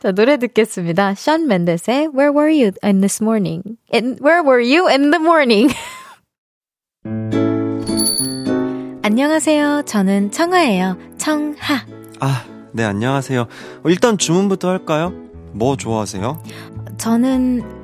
[0.00, 1.14] 자, 노래 듣겠습니다.
[1.14, 3.62] 션 맨데스의 Where Were You in This Morning?
[3.92, 5.74] In, where Were You in the Morning?
[9.02, 9.82] 안녕하세요.
[9.84, 10.96] 저는 청하예요.
[11.18, 11.84] 청하.
[12.20, 13.42] 아, 네, 안녕하세요.
[13.42, 15.12] 어, 일단 주문부터 할까요?
[15.52, 16.42] 뭐 좋아하세요?
[16.96, 17.83] 저는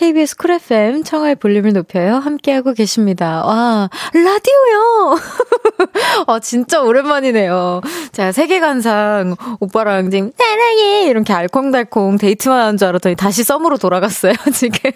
[0.00, 2.14] KBS 쿨 FM 청하의 볼륨을 높여요.
[2.14, 3.44] 함께하고 계십니다.
[3.44, 5.18] 와, 라디오요!
[6.26, 7.82] 아, 진짜 오랜만이네요.
[8.10, 11.02] 자, 세계관상 오빠랑 지금 사랑해!
[11.02, 14.90] 이렇게 알콩달콩 데이트만 하는 줄 알았더니 다시 썸으로 돌아갔어요, 지금.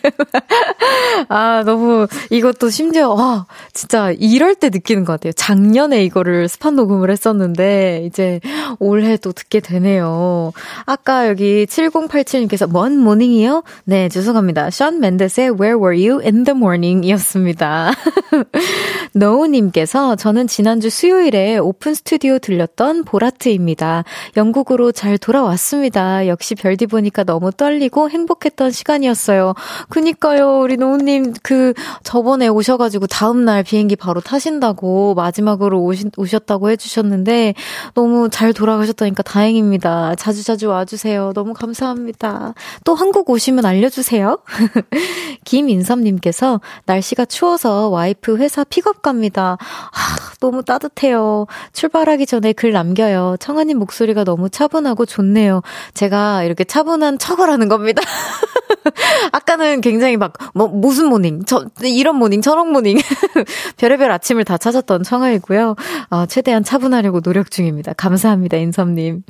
[1.28, 5.34] 아, 너무 이것도 심지어, 와, 진짜 이럴 때 느끼는 것 같아요.
[5.34, 8.40] 작년에 이거를 spot 녹음을 했었는데, 이제
[8.78, 10.52] 올해 또 듣게 되네요.
[10.86, 13.64] 아까 여기 7087님께서 뭔 morning이요?
[13.84, 14.70] 네, 죄송합니다.
[14.70, 17.92] 숀 멘데스의 Where Were You in the Morning 이었습니다.
[19.14, 24.04] 노우님께서 저는 지난주 수요일에 오픈 스튜디오 들렸던 보라트입니다.
[24.36, 26.26] 영국으로 잘 돌아왔습니다.
[26.26, 29.54] 역시 별디 보니까 너무 떨리고 행복했던 시간이었어요.
[29.88, 37.54] 그니까요, 우리 노우님 그 저번에 오셔가지고 다음날 비행기 바로 타신다고 마지막으로 오신, 오셨다고 해주셨는데
[37.94, 40.14] 너무 잘 돌아가셨다니까 다행입니다.
[40.16, 41.32] 자주자주 와주세요.
[41.34, 42.54] 너무 감사합니다.
[42.84, 44.38] 또 한국 오시면 알려주세요.
[45.44, 49.56] 김인섭님께서 날씨가 추워서 와이프 회사 픽업 갑니다.
[49.60, 51.46] 아, 너무 따뜻해요.
[51.72, 53.36] 출발하기 전에 글 남겨요.
[53.40, 55.62] 청아님 목소리가 너무 차분하고 좋네요.
[55.94, 58.02] 제가 이렇게 차분한 척을 하는 겁니다.
[59.32, 62.98] 아까는 굉장히 막, 뭐, 무슨 morning, 저, 이런 morning, 저런 morning.
[63.76, 65.76] 별의별 아침을 다 찾았던 청하이고요.
[66.10, 67.92] 어, 최대한 차분하려고 노력 중입니다.
[67.94, 69.22] 감사합니다, 인섭님.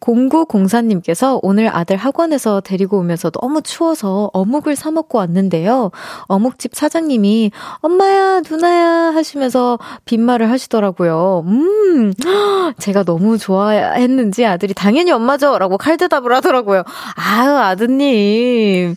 [0.00, 5.90] 0904님께서 오늘 아들 학원에서 데리고 오면서 너무 추워서 어묵을 사먹고 왔는데요.
[6.26, 11.44] 어묵집 사장님이 엄마야, 누나야 하시면서 빈말을 하시더라고요.
[11.46, 12.12] 음,
[12.78, 15.58] 제가 너무 좋아했는지 아들이 당연히 엄마죠!
[15.58, 16.82] 라고 칼대답을 하더라고요.
[17.14, 18.93] 아유, 아드님.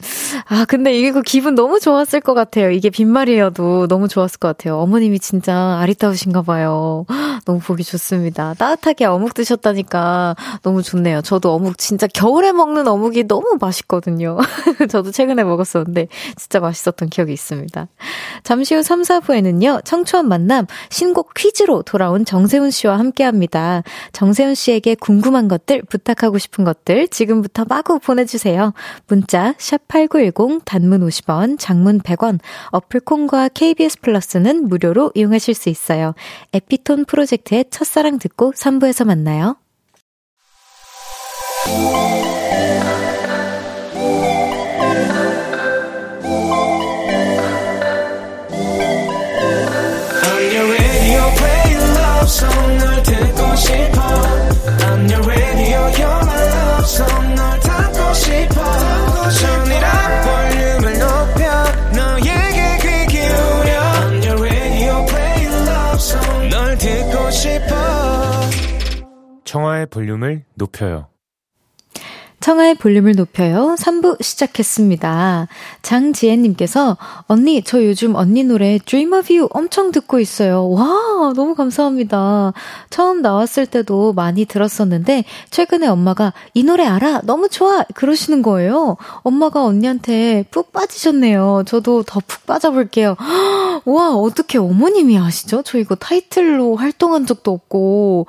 [0.48, 2.72] 아, 근데 이게 그 기분 너무 좋았을 것 같아요.
[2.72, 4.78] 이게 빈말이어도 너무 좋았을 것 같아요.
[4.78, 7.06] 어머님이 진짜 아리따우신가 봐요.
[7.46, 8.54] 너무 보기 좋습니다.
[8.56, 11.22] 따뜻하게 어묵 드셨다니까 너무 좋네요.
[11.22, 14.38] 저도 어묵 진짜 겨울에 먹는 어묵이 너무 맛있거든요.
[14.90, 17.88] 저도 최근에 먹었었는데 진짜 맛있었던 기억이 있습니다.
[18.44, 19.84] 잠시 후 3, 4부에는요.
[19.86, 23.84] 청초한 만남 신곡 퀴즈로 돌아온 정세훈 씨와 함께 합니다.
[24.12, 28.74] 정세훈 씨에게 궁금한 것들, 부탁하고 싶은 것들 지금부터 마구 보내주세요.
[29.08, 32.40] 문자 샵8910 단문 50원, 장문 100원,
[32.72, 36.14] 어플 콩과 KBS 플러스는 무료로 이용하실 수 있어요.
[36.54, 39.58] 에피톤 프로젝트의 첫사랑 듣고 3부에서 만나요.
[69.58, 71.08] 청하의 볼륨을 높여요.
[72.40, 73.76] 청하의 볼륨을 높여요.
[73.80, 75.48] 3부 시작했습니다.
[75.82, 80.70] 장지혜님께서, 언니, 저 요즘 언니 노래 Dream of You 엄청 듣고 있어요.
[80.70, 82.54] 와, 너무 감사합니다.
[82.92, 87.22] 처음 나왔을 때도 많이 들었었는데, 최근에 엄마가 이 노래 알아?
[87.24, 87.84] 너무 좋아!
[87.96, 88.98] 그러시는 거예요.
[89.24, 91.64] 엄마가 언니한테 푹 빠지셨네요.
[91.66, 93.16] 저도 더 푹 빠져볼게요.
[93.86, 95.64] 와, 어떻게 어머님이 아시죠?
[95.66, 98.28] 저 이거 타이틀로 활동한 적도 없고,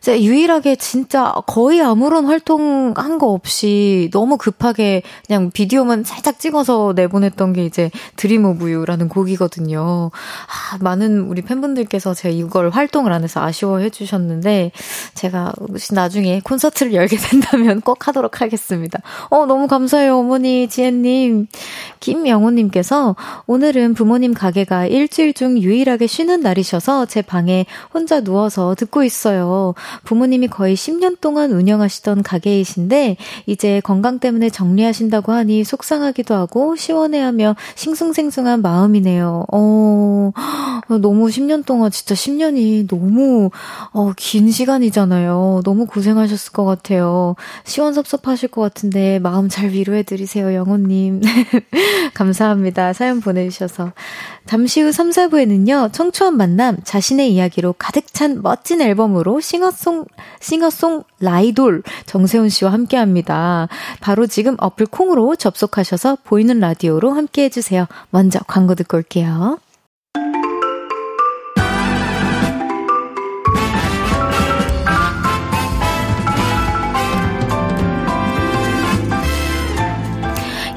[0.00, 6.94] 제가 유일하게 진짜 거의 아무런 활동 한 거 없이 너무 급하게 그냥 비디오만 살짝 찍어서
[6.96, 10.10] 내보냈던 게 이제 Dream of You라는 곡이거든요.
[10.12, 14.72] 아, 많은 우리 팬분들께서 제가 이걸 활동을 안 해서 아쉬워해 주셨는데
[15.14, 15.52] 제가
[15.92, 19.00] 나중에 콘서트를 열게 된다면 꼭 하도록 하겠습니다.
[19.28, 21.48] 어, 너무 감사해요, 어머니, 지혜님.
[22.00, 29.74] 김영호님께서 오늘은 부모님 가게가 일주일 중 유일하게 쉬는 날이셔서 제 방에 혼자 누워서 듣고 있어요.
[30.04, 38.62] 부모님이 거의 10년 동안 운영하시던 가게이신데 이제 건강 때문에 정리하신다고 하니 속상하기도 하고 시원해하며 싱숭생숭한
[38.62, 39.46] 마음이네요.
[39.52, 40.32] 어,
[41.00, 43.50] 너무 10년 동안 진짜 10년이 너무
[43.92, 45.62] 어, 긴 시간이잖아요.
[45.64, 47.36] 너무 고생하셨을 것 같아요.
[47.64, 51.20] 시원섭섭하실 것 같은데 마음 잘 위로해드리세요, 영호님.
[52.14, 52.92] 감사합니다.
[52.92, 53.92] 사연 보내주셔서.
[54.46, 60.04] 잠시 후 3, 4부에는요, 청초한 만남, 자신의 이야기로 가득 찬 멋진 앨범으로 싱어 송,
[60.40, 63.66] 싱어송 라이돌 정세훈 씨와 함께 합니다.
[64.00, 67.86] 바로 지금 어플 콩으로 접속하셔서 보이는 라디오로 함께 해주세요.
[68.10, 69.58] 먼저 광고 듣고 올게요.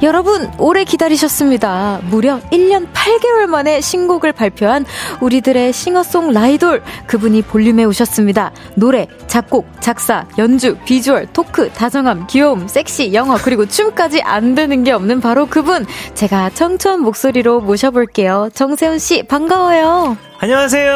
[0.04, 2.00] 여러분, 오래 기다리셨습니다.
[2.10, 4.84] 무려 1년 8개월 만에 신곡을 발표한
[5.22, 6.82] 우리들의 싱어송 라이돌.
[7.06, 8.52] 그분이 볼륨에 오셨습니다.
[8.74, 14.92] 노래, 작곡, 작사, 연주, 비주얼, 토크, 다정함, 귀여움, 섹시, 영어, 그리고 춤까지 안 되는 게
[14.92, 15.86] 없는 바로 그분.
[16.14, 18.50] 제가 청초한 목소리로 모셔볼게요.
[18.52, 20.18] 정세운 씨, 반가워요.
[20.38, 20.92] 안녕하세요,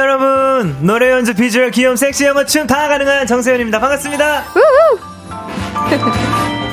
[0.00, 0.76] 여러분.
[0.80, 3.78] 노래, 연주, 비주얼, 귀여움, 섹시, 영어, 춤 다 가능한 정세운입니다.
[3.78, 4.44] 반갑습니다.
[4.56, 4.98] 우후!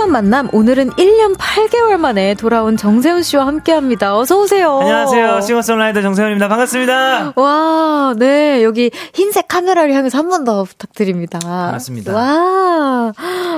[0.00, 4.16] 청초한 만남 오늘은 1년 8개월 만에 돌아온 정세훈 씨와 함께합니다.
[4.16, 4.78] 어서 오세요.
[4.80, 5.40] 안녕하세요.
[5.42, 6.48] 싱어송라이터 정세훈입니다.
[6.48, 7.34] 반갑습니다.
[7.36, 11.38] 와, 네 여기 흰색 카메라를 향해서 한 번 더 부탁드립니다.
[11.42, 12.14] 반갑습니다.
[12.14, 13.12] 와,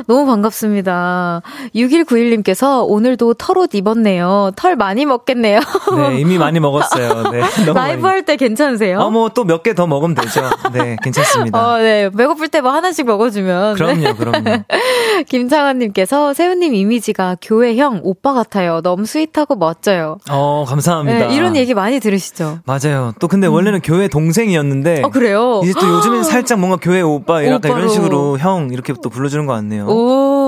[0.09, 1.43] 너무 반갑습니다.
[1.77, 4.51] 6191님께서 오늘도 털옷 입었네요.
[4.57, 5.61] 털 많이 먹겠네요.
[5.97, 7.31] 네, 이미 많이 먹었어요.
[7.31, 8.99] 네, 라이브 할 때 괜찮으세요?
[9.01, 10.43] 어, 뭐또 몇 개 더 먹으면 되죠.
[10.73, 11.59] 네, 괜찮습니다.
[11.75, 13.75] 어, 네, 배고플 때 뭐 하나씩 먹어주면.
[13.75, 14.63] 그럼요, 그럼요.
[15.29, 18.81] 김창환님께서 세운님 이미지가 교회형 오빠 같아요.
[18.83, 20.19] 너무 스윗하고 멋져요.
[20.31, 21.29] 어, 감사합니다.
[21.29, 22.61] 네, 이런 얘기 많이 들으시죠?
[22.65, 23.13] 맞아요.
[23.19, 23.53] 또 근데 음.
[23.55, 25.03] 원래는 교회 동생이었는데.
[25.05, 25.61] 어, 그래요?
[25.65, 29.53] 이제 또 요즘엔 살짝 뭔가 교회 오빠 약간 이런 식으로 형 이렇게 또 불러주는 것
[29.55, 29.87] 같네요.
[29.87, 30.42] 오,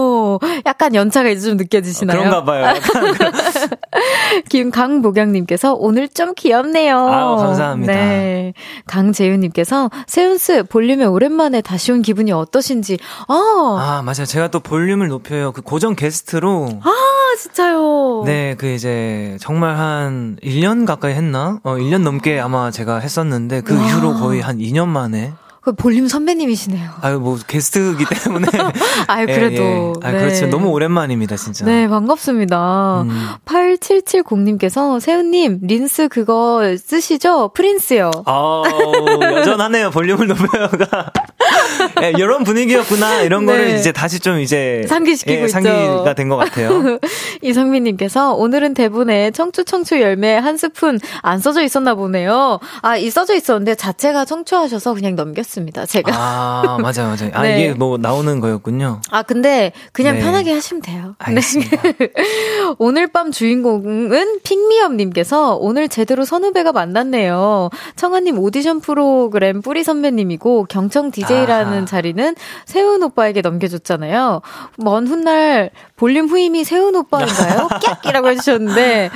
[0.67, 2.19] 약간 연차가 이제 좀 느껴지시나요?
[2.19, 2.75] 어, 그런가 봐요.
[4.49, 6.99] 김강복영님께서 오늘 좀 귀엽네요.
[6.99, 7.93] 아유, 감사합니다.
[7.93, 8.53] 네.
[8.87, 12.99] 강재윤님께서 세훈스 볼륨에 오랜만에 다시 온 기분이 어떠신지.
[13.29, 14.27] 아, 아 맞아요.
[14.27, 15.53] 제가 또 볼륨을 높여요.
[15.53, 16.81] 그 고정 게스트로.
[16.83, 18.23] 아, 진짜요?
[18.25, 21.59] 네, 그 이제 정말 한 1년 가까이 했나?
[21.63, 23.87] 어, 1년 넘게 아마 제가 했었는데 그 와.
[23.87, 25.33] 이후로 거의 한 2년 만에
[25.65, 26.91] 그 볼륨 선배님이시네요.
[27.01, 28.47] 아유, 뭐, 게스트이기 때문에.
[29.09, 29.63] 아유, 그래도.
[29.63, 29.93] 예, 예.
[30.03, 30.19] 아, 네.
[30.19, 30.47] 그렇죠.
[30.49, 31.65] 너무 오랜만입니다, 진짜.
[31.65, 33.03] 네, 반갑습니다.
[33.03, 33.29] 음.
[33.47, 37.49] 8770님께서, 세훈님, 린스 그거 쓰시죠?
[37.55, 38.11] 프린스요.
[38.27, 38.63] 아,
[39.39, 39.91] 여전하네요.
[39.91, 41.11] 볼륨을 높여요가.
[42.03, 43.23] 예, 이런 분위기였구나.
[43.23, 43.53] 이런 네.
[43.53, 44.85] 거를 이제 다시 좀 이제.
[44.89, 46.99] 상기시키고 예, 상기가 된 것 같아요.
[47.43, 52.59] 이성민님께서, 오늘은 대본에 청추 청추 열매 한 스푼 안 써져 있었나 보네요.
[52.83, 55.54] 아, 이 써져 있었는데 자체가 청추하셔서 그냥 넘겼어요.
[55.55, 56.13] 했습니다, 제가.
[56.13, 57.31] 아, 맞아요, 맞아요.
[57.33, 57.61] 아, 네.
[57.61, 59.01] 이게 뭐 나오는 거였군요.
[59.11, 60.23] 아, 근데 그냥 네.
[60.23, 61.15] 편하게 하시면 돼요.
[61.19, 61.83] 알겠습니다.
[61.83, 61.95] 네.
[62.79, 67.71] 오늘 밤 주인공은 핑미엄님께서 오늘 제대로 선후배가 만났네요.
[67.97, 71.85] 청아님 오디션 프로그램 뿌리 선배님이고 경청 DJ라는 아하.
[71.85, 74.43] 자리는 세훈 오빠에게 넘겨줬잖아요.
[74.79, 77.69] 먼 훗날 볼륨 후임이 세훈 오빠인가요?
[78.03, 79.11] 깍이라고 해주셨는데,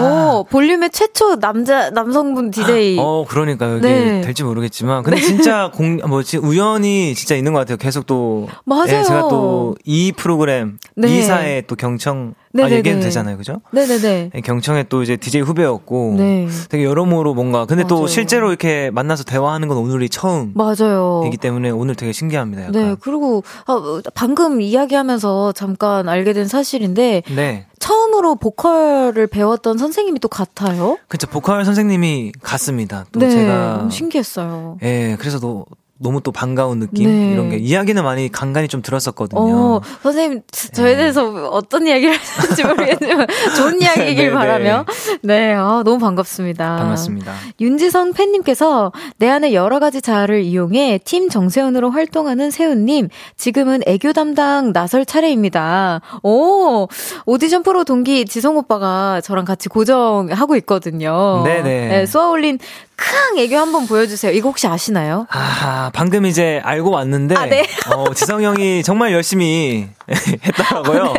[0.00, 2.96] 오, 볼륨의 최초 남자, 남성분 DJ.
[2.98, 3.78] 어, 그러니까요.
[3.78, 4.20] 이게 네.
[4.22, 5.02] 될지 모르겠지만.
[5.02, 5.70] 근데 진짜
[6.00, 7.76] 공, 뭐지, 우연히 진짜 있는 것 같아요.
[7.76, 8.48] 계속 또.
[8.64, 8.84] 맞아요.
[8.88, 11.08] 예, 제가 또 이 프로그램, 네.
[11.18, 13.60] 이사에 또 경청 아, 얘기해도 되잖아요, 그죠?
[13.70, 14.30] 네네네.
[14.34, 16.48] 예, 경청에 또 이제 DJ 후배였고, 네.
[16.68, 17.88] 되게 여러모로 뭔가, 근데 맞아요.
[18.02, 20.52] 또 실제로 이렇게 만나서 대화하는 건 오늘이 처음.
[20.54, 21.22] 맞아요.
[21.26, 22.62] 이기 때문에 오늘 되게 신기합니다.
[22.62, 22.72] 약간.
[22.72, 27.66] 네, 그리고, 아, 방금 이야기하면서 잠깐 알게 된 사실인데, 네.
[27.78, 30.98] 처음으로 보컬을 배웠던 선생님이 또 같아요?
[31.08, 33.06] 그쵸, 보컬 선생님이 같습니다.
[33.12, 33.88] 또 네, 제가.
[33.90, 34.78] 신기했어요.
[34.82, 35.66] 예, 그래서 또
[36.02, 37.32] 너무 또 반가운 느낌 네.
[37.32, 39.40] 이런 게 이야기는 많이 간간히 좀 들었었거든요.
[39.40, 44.34] 어, 선생님, 저에 대해서 어떤 이야기를 하실지 모르겠지만, 좋은 이야기이길 네, 네.
[44.34, 44.84] 바라며.
[45.22, 46.76] 네, 아, 너무 반갑습니다.
[46.76, 47.32] 반갑습니다.
[47.60, 54.72] 윤지성 팬님께서 내 안에 여러 가지 자아를 이용해 팀 정세훈으로 활동하는 세훈님, 지금은 애교 담당
[54.72, 56.00] 나설 차례입니다.
[56.22, 56.88] 오,
[57.26, 61.42] 오디션 프로 동기 지성 오빠가 저랑 같이 고정하고 있거든요.
[61.44, 61.88] 네네.
[61.88, 62.58] 네, 쏘아올린
[63.02, 64.32] 큰 애교 한번 보여주세요.
[64.32, 65.26] 이거 혹시 아시나요?
[65.30, 67.66] 아, 방금 이제 알고 왔는데, 아, 네.
[67.94, 71.14] 어, 지성 형이 정말 열심히 했더라고요.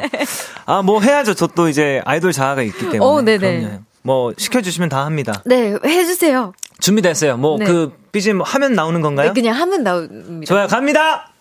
[0.65, 1.33] 아, 뭐 해야죠.
[1.33, 2.99] 저 또 이제 아이돌 자아가 있기 때문에.
[2.99, 3.59] 어, 네네.
[3.61, 3.79] 그럼요.
[4.01, 5.41] 뭐, 시켜주시면 다 합니다.
[5.45, 6.53] 네, 해주세요.
[6.79, 7.37] 준비됐어요.
[7.37, 7.65] 뭐, 네.
[7.65, 9.29] 그, BGM 하면 나오는 건가요?
[9.29, 10.45] 네, 그냥 하면 나옵니다.
[10.53, 10.67] 좋아요.
[10.67, 11.31] 갑니다!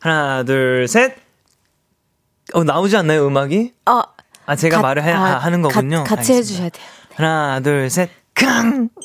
[0.00, 1.16] 하나, 둘, 셋.
[2.54, 3.72] 어, 나오지 않나요, 음악이?
[3.86, 4.02] 아,
[4.46, 6.04] 아, 제가 가- 말을 해, 아, 하- 하는 거군요.
[6.04, 6.36] 가- 같이 알겠습니다.
[6.36, 6.86] 해주셔야 돼요.
[7.16, 8.10] 하나, 둘, 셋.
[8.36, 8.88] 캉!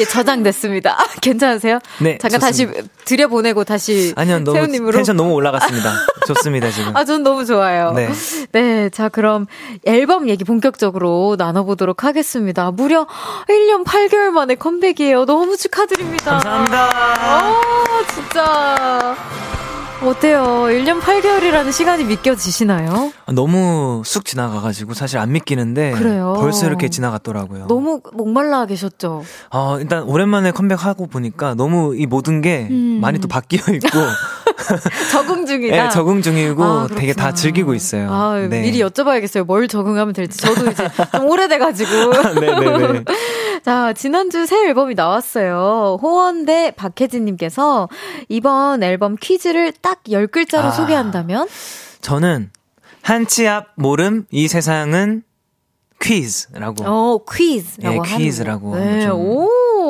[0.00, 0.92] 예, 저장됐습니다.
[1.00, 1.78] 아, 괜찮으세요?
[2.00, 2.72] 네, 잠깐 좋습니다.
[2.80, 4.92] 다시 들여보내고 다시 아니요, 너무 세훈님으로.
[4.96, 5.92] 텐션 너무 올라갔습니다.
[6.26, 6.96] 좋습니다, 지금.
[6.96, 7.92] 아, 전 너무 좋아요.
[7.92, 8.10] 네.
[8.52, 9.46] 네, 자, 그럼
[9.84, 12.70] 앨범 얘기 본격적으로 나눠보도록 하겠습니다.
[12.70, 13.06] 무려
[13.48, 15.26] 1년 8개월 만에 컴백이에요.
[15.26, 16.32] 너무 축하드립니다.
[16.38, 16.90] 감사합니다.
[16.94, 17.60] 아,
[18.14, 19.16] 진짜.
[20.02, 20.42] 어때요?
[20.68, 23.12] 1년 8개월이라는 시간이 믿겨지시나요?
[23.26, 26.34] 아, 너무 쑥 지나가가지고 사실 안 믿기는데 그래요.
[26.38, 27.66] 벌써 이렇게 지나갔더라고요.
[27.68, 29.24] 너무 목말라 계셨죠?
[29.50, 32.98] 어, 일단 오랜만에 컴백하고 보니까 너무 이 모든 게 음.
[33.00, 33.88] 많이 또 바뀌어 있고
[35.10, 35.86] 적응 중이다.
[35.86, 37.32] 예, 적응 중이고 아, 되게 다.
[37.32, 38.12] 즐기고 있어요.
[38.12, 38.60] 아, 네.
[38.62, 39.44] 미리 여쭤봐야겠어요.
[39.44, 40.38] 뭘 적응하면 될지.
[40.38, 41.90] 저도 이제 좀 오래돼가지고.
[42.40, 43.04] 네네네.
[43.64, 45.98] 자, 지난주 새 앨범이 나왔어요.
[46.02, 47.88] 호원대 박혜진님께서
[48.28, 50.70] 이번 앨범 퀴즈를 딱 10글자로 아.
[50.70, 51.48] 소개한다면?
[52.02, 52.50] 저는
[53.00, 55.22] 한치 앞 모름 이 세상은
[55.98, 58.76] 퀴즈라고 어, 퀴즈라고 예, 퀴즈라고 거.
[58.76, 59.48] 네, 좀 오.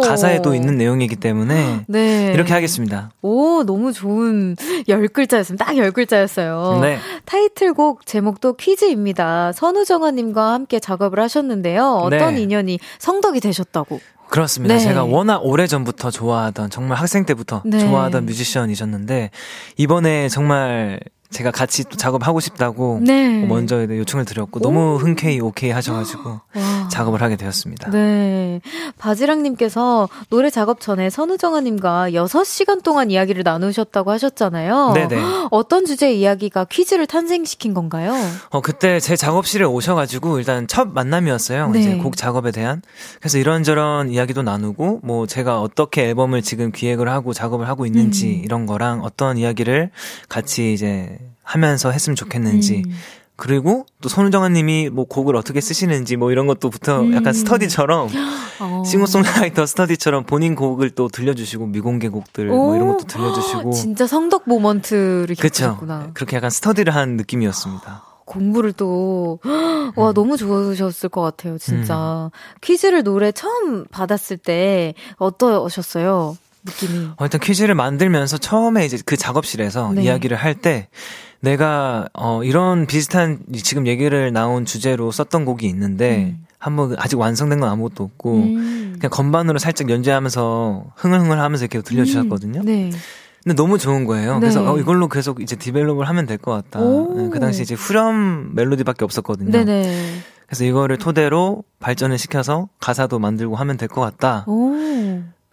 [0.09, 2.33] 가사에도 있는 내용이기 때문에 네.
[2.35, 3.11] 이렇게 하겠습니다.
[3.23, 4.57] 오, 너무 좋은
[4.89, 5.59] 10글자였습니다.
[5.59, 6.81] 딱 10글자였어요.
[6.81, 6.99] 네.
[7.25, 9.53] 타이틀곡 제목도 퀴즈입니다.
[9.53, 11.85] 선우정아 님과 함께 작업을 하셨는데요.
[11.85, 12.43] 어떤 네.
[12.43, 14.01] 인연이 성덕이 되셨다고.
[14.29, 14.75] 그렇습니다.
[14.75, 14.81] 네.
[14.81, 17.79] 제가 워낙 오래 전부터 좋아하던 정말 학생 때부터 네.
[17.79, 19.31] 좋아하던 뮤지션이셨는데
[19.77, 20.99] 이번에 정말
[21.35, 23.45] 제가 같이 또 작업하고 싶다고 네.
[23.45, 26.89] 먼저 요청을 드렸고 너무 흔쾌히 오케이 하셔가지고 와.
[26.89, 27.91] 작업을 하게 되었습니다.
[27.91, 28.61] 네.
[28.99, 34.93] 바지락님께서 노래 작업 전에 선우정아님과 6시간 동안 이야기를 나누셨다고 하셨잖아요.
[34.95, 35.17] 네네.
[35.51, 38.15] 어떤 주제의 이야기가 퀴즈를 탄생시킨 건가요?
[38.51, 41.71] 어 그때 제 작업실에 오셔가지고 일단 첫 만남이었어요.
[41.71, 41.81] 네.
[41.81, 42.81] 이제 곡 작업에 대한
[43.19, 48.45] 그래서 이런저런 이야기도 나누고 뭐 제가 어떻게 앨범을 지금 기획을 하고 작업을 하고 있는지 음.
[48.45, 49.91] 이런 거랑 어떤 이야기를
[50.29, 52.93] 같이 이제 하면서 했으면 좋겠는지 음.
[53.37, 57.15] 그리고 또 손정아님이 뭐 곡을 어떻게 쓰시는지 뭐 이런 것도부터 음.
[57.15, 58.09] 약간 스터디처럼
[58.61, 58.83] 어.
[58.87, 65.35] 싱어송라이터 스터디처럼 본인 곡을 또 들려주시고 미공개 곡들 뭐 이런 것도 들려주시고 진짜 성덕 모먼트를
[65.35, 66.11] 겪으셨구나.
[66.15, 68.05] 그렇게 약간 스터디를 한 느낌이었습니다.
[68.25, 69.39] 공부를 또,
[69.97, 70.15] 와, 음.
[70.15, 72.31] 너무 좋으셨을 것 같아요, 진짜.
[72.63, 76.35] 퀴즈를 노래 처음 받았을 때 어떠셨어요?
[76.65, 77.09] 느낌이.
[77.17, 80.03] 어, 일단 퀴즈를 만들면서 처음에 이제 그 작업실에서 네.
[80.05, 80.89] 이야기를 할 때
[81.41, 86.47] 내가 어 이런 비슷한 지금 얘기를 나온 주제로 썼던 곡이 있는데 음.
[86.59, 88.97] 한번 아직 완성된 건 아무것도 없고 음.
[88.99, 92.63] 그냥 건반으로 살짝 연주하면서 흥얼흥얼 하면서 이렇게 들려주셨거든요.
[92.65, 92.91] 네.
[93.43, 94.35] 근데 너무 좋은 거예요.
[94.35, 94.41] 네.
[94.41, 96.81] 그래서 어, 이걸로 계속 이제 develop을 하면 될 것 같다.
[96.81, 97.15] 오.
[97.15, 99.51] 네, 그 당시 이제 후렴 멜로디밖에 없었거든요.
[99.51, 100.21] 네네.
[100.47, 104.45] 그래서 이거를 토대로 발전을 시켜서 가사도 만들고 하면 될 것 같다.
[104.47, 104.75] 오.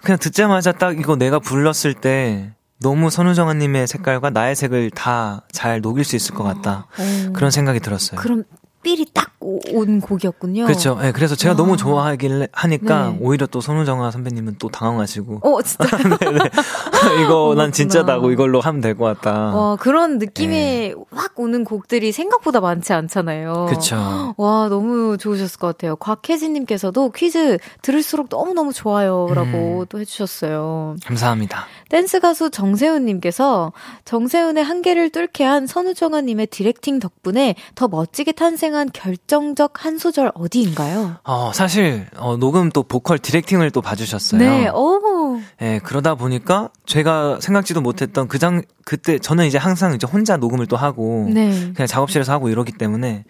[0.03, 6.03] 그냥 듣자마자 딱 이거 내가 불렀을 때 너무 선우정아님의 색깔과 나의 색을 다 잘 녹일
[6.03, 6.87] 수 있을 것 같다.
[6.99, 7.33] 오.
[7.33, 8.19] 그런 생각이 들었어요.
[8.19, 8.43] 그럼
[8.83, 10.65] 삘이 딱 온 곡이었군요.
[10.65, 10.97] 그렇죠.
[11.01, 11.57] 네, 그래서 제가 와.
[11.57, 13.17] 너무 좋아하길래 하니까 네.
[13.21, 15.85] 오히려 또 선우정아 선배님은 또 당황하시고 어, 진짜.
[17.23, 17.71] 이거 난.
[17.71, 19.55] 진짜다고 이걸로 하면 될 것 같다.
[19.55, 23.65] 와, 그런 느낌이 확 오는 곡들이 생각보다 많지 않잖아요.
[23.69, 24.35] 그렇죠.
[24.37, 25.95] 와, 너무 좋으셨을 것 같아요.
[25.95, 29.27] 곽혜진 님께서도 퀴즈 들을수록 너무너무 좋아요.
[29.33, 29.85] 라고 음.
[29.89, 30.97] 또 해주셨어요.
[31.05, 31.65] 감사합니다.
[31.91, 33.73] 댄스 가수 정세운님께서
[34.05, 41.17] 정세운의 한계를 뚫게 한 선우정아님의 directing 덕분에 더 멋지게 탄생한 결정적 한 소절 어디인가요?
[41.25, 44.39] 어, 사실 어, 녹음 또 보컬 directing을 또 봐주셨어요.
[44.39, 45.41] 네, 오.
[45.61, 50.67] 예, 그러다 보니까 제가 생각지도 못했던 그 장, 그때 저는 이제 항상 이제 혼자 녹음을
[50.67, 51.73] 또 하고 네.
[51.75, 53.25] 그냥 작업실에서 하고 이러기 때문에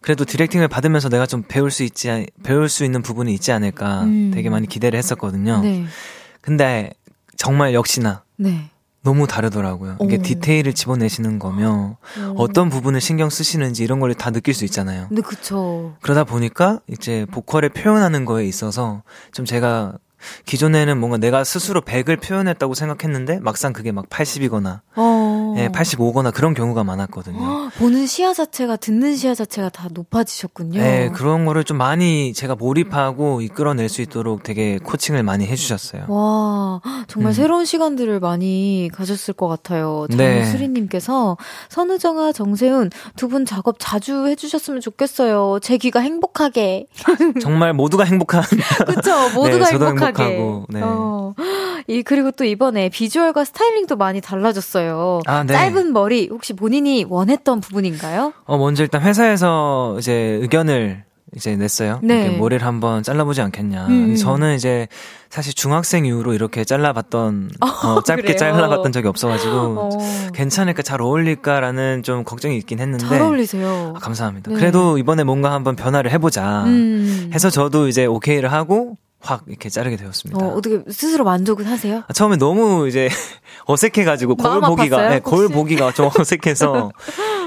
[0.00, 4.30] 그래도 디렉팅을 받으면서 내가 좀 배울 수 있지, 배울 수 있는 부분이 있지 않을까 음.
[4.32, 5.60] 되게 많이 기대를 했었거든요.
[5.60, 5.84] 네.
[6.40, 6.94] 근데
[7.40, 8.68] 정말 역시나 네.
[9.02, 9.96] 너무 다르더라고요.
[10.02, 10.22] 이게 오.
[10.22, 11.96] 디테일을 집어내시는 거며
[12.36, 15.06] 어떤 부분을 신경 쓰시는지 이런 걸 다 느낄 수 있잖아요.
[15.08, 15.94] 근데 그쵸.
[16.02, 19.94] 그러다 보니까 이제 보컬에 표현하는 거에 있어서 좀 제가
[20.44, 25.19] 기존에는 뭔가 내가 스스로 100을 표현했다고 생각했는데 막상 그게 막 80이거나 어.
[25.64, 27.70] 예, 85거나 그런 경우가 많았거든요.
[27.78, 30.80] 보는 시야 자체가 듣는 시야 자체가 다 높아지셨군요.
[30.80, 36.04] 네, 그런 거를 좀 많이 제가 몰입하고 이끌어낼 수 있도록 되게 코칭을 많이 해주셨어요.
[36.08, 37.34] 와, 정말 음.
[37.34, 40.06] 새로운 시간들을 많이 가졌을 것 같아요.
[40.10, 40.42] 네.
[40.44, 41.36] 정수리님께서
[41.70, 45.60] 선우정아, 정세훈 두 분 작업 자주 해주셨으면 좋겠어요.
[45.62, 46.86] 제 귀가 행복하게.
[47.40, 48.42] 정말 모두가 행복한.
[48.42, 49.12] 그쵸?
[49.36, 50.22] 모두가 네, 저도 행복하게.
[50.24, 50.80] 행복하고, 네.
[50.82, 51.34] 어.
[51.86, 55.20] 이, 그리고 또 이번에 비주얼과 스타일링도 많이 달라졌어요.
[55.26, 55.58] 아, 네.
[55.58, 58.32] 짧은 머리, 혹시 본인이 원했던 부분인가요?
[58.44, 61.04] 어, 먼저 일단 회사에서 이제 의견을
[61.36, 62.00] 이제 냈어요.
[62.02, 62.22] 네.
[62.24, 63.86] 이렇게 머리를 한번 잘라보지 않겠냐.
[63.86, 64.16] 음.
[64.16, 64.88] 저는 이제
[65.28, 68.36] 사실 중학생 이후로 이렇게 잘라봤던, 어, 짧게 그래요?
[68.36, 69.88] 잘라봤던 적이 없어가지고, 어.
[70.34, 73.06] 괜찮을까, 잘 어울릴까라는 좀 걱정이 있긴 했는데.
[73.06, 73.94] 잘 어울리세요.
[73.94, 74.50] 아, 감사합니다.
[74.50, 74.56] 네.
[74.56, 76.64] 그래도 이번에 뭔가 한번 변화를 해보자.
[76.64, 77.30] 음.
[77.32, 80.44] 해서 저도 이제 오케이를 하고, 확 이렇게 자르게 되었습니다.
[80.44, 82.02] 어, 어떻게 스스로 만족은 하세요?
[82.08, 83.08] 아, 처음에 너무 이제
[83.66, 85.48] 어색해가지고 거울 보기가 네, 거울?
[85.48, 86.90] 보기가 좀 어색해서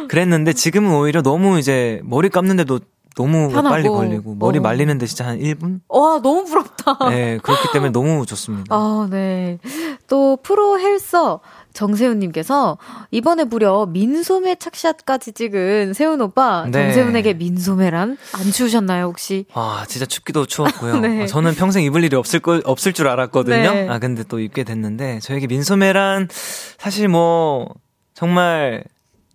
[0.07, 2.79] 그랬는데 지금은 오히려 너무 이제 머리 감는데도
[3.15, 3.69] 너무 편하고.
[3.69, 4.61] 빨리 걸리고 머리 어.
[4.61, 5.81] 말리는데 진짜 한 1분?
[5.87, 7.09] 와, 너무 부럽다.
[7.09, 8.75] 네 그렇기 때문에 너무 좋습니다.
[8.75, 9.59] 아, 네.
[10.07, 11.39] 또 프로 헬서
[11.73, 12.77] 정세훈님께서
[13.11, 16.71] 이번에 무려 민소매 착샷까지 찍은 세훈 오빠 네.
[16.71, 19.45] 정세훈에게 민소매란 안 추우셨나요 혹시?
[19.53, 20.99] 아 진짜 춥기도 추웠고요.
[21.01, 21.23] 네.
[21.23, 23.73] 아, 저는 평생 입을 일이 없을 거 없을 줄 알았거든요.
[23.73, 23.89] 네.
[23.89, 26.29] 아 근데 또 입게 됐는데 저에게 민소매란
[26.77, 27.73] 사실 뭐
[28.13, 28.83] 정말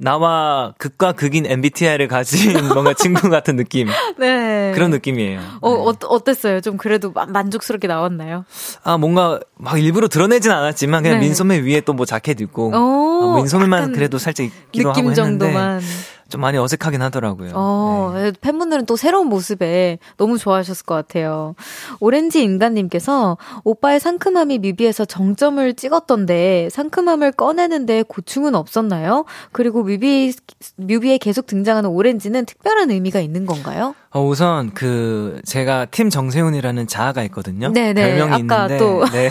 [0.00, 4.70] 나와 극과 극인 MBTI를 가진 뭔가 친구 같은 느낌 네.
[4.74, 5.40] 그런 느낌이에요.
[5.60, 5.76] 어, 네.
[5.80, 6.60] 어 어땠어요?
[6.60, 8.44] 좀 그래도 마- 만족스럽게 나왔나요?
[8.84, 11.26] 아, 뭔가 막 일부러 드러내진 않았지만 그냥 네.
[11.26, 15.46] 민소매 위에 또 뭐 자켓 입고 오, 어, 민소매만 그래도 살짝 입기도 느낌 하고 했는데
[15.46, 15.80] 정도만.
[16.28, 17.52] 좀 많이 어색하긴 하더라고요.
[17.54, 18.32] 어, 네.
[18.38, 21.54] 팬분들은 또 새로운 모습에 너무 좋아하셨을 것 같아요.
[22.00, 29.24] 오렌지 인간님께서 오빠의 상큼함이 뮤비에서 정점을 찍었던데 상큼함을 꺼내는데 고충은 없었나요?
[29.52, 30.34] 그리고 뮤비,
[30.76, 33.94] 뮤비에 계속 등장하는 오렌지는 특별한 의미가 있는 건가요?
[34.10, 37.72] 어, 우선 그 제가 팀 정세운이라는 자아가 있거든요.
[37.72, 37.94] 네네.
[37.94, 39.04] 별명이 아까 있는데 또.
[39.12, 39.28] 네.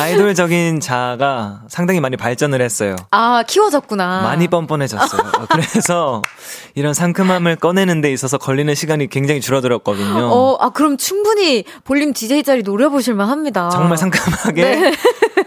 [0.00, 2.96] 아이돌적인 자아가 상당히 많이 발전을 했어요.
[3.10, 4.22] 아, 키워졌구나.
[4.22, 5.20] 많이 뻔뻔해졌어요.
[5.38, 6.22] 어, 그래서
[6.74, 10.30] 이런 상큼함을 꺼내는 데 있어서 걸리는 시간이 굉장히 줄어들었거든요.
[10.32, 13.68] 어, 아, 그럼 충분히 볼륨 DJ 자리 노려보실만 합니다.
[13.70, 14.92] 정말 상큼하게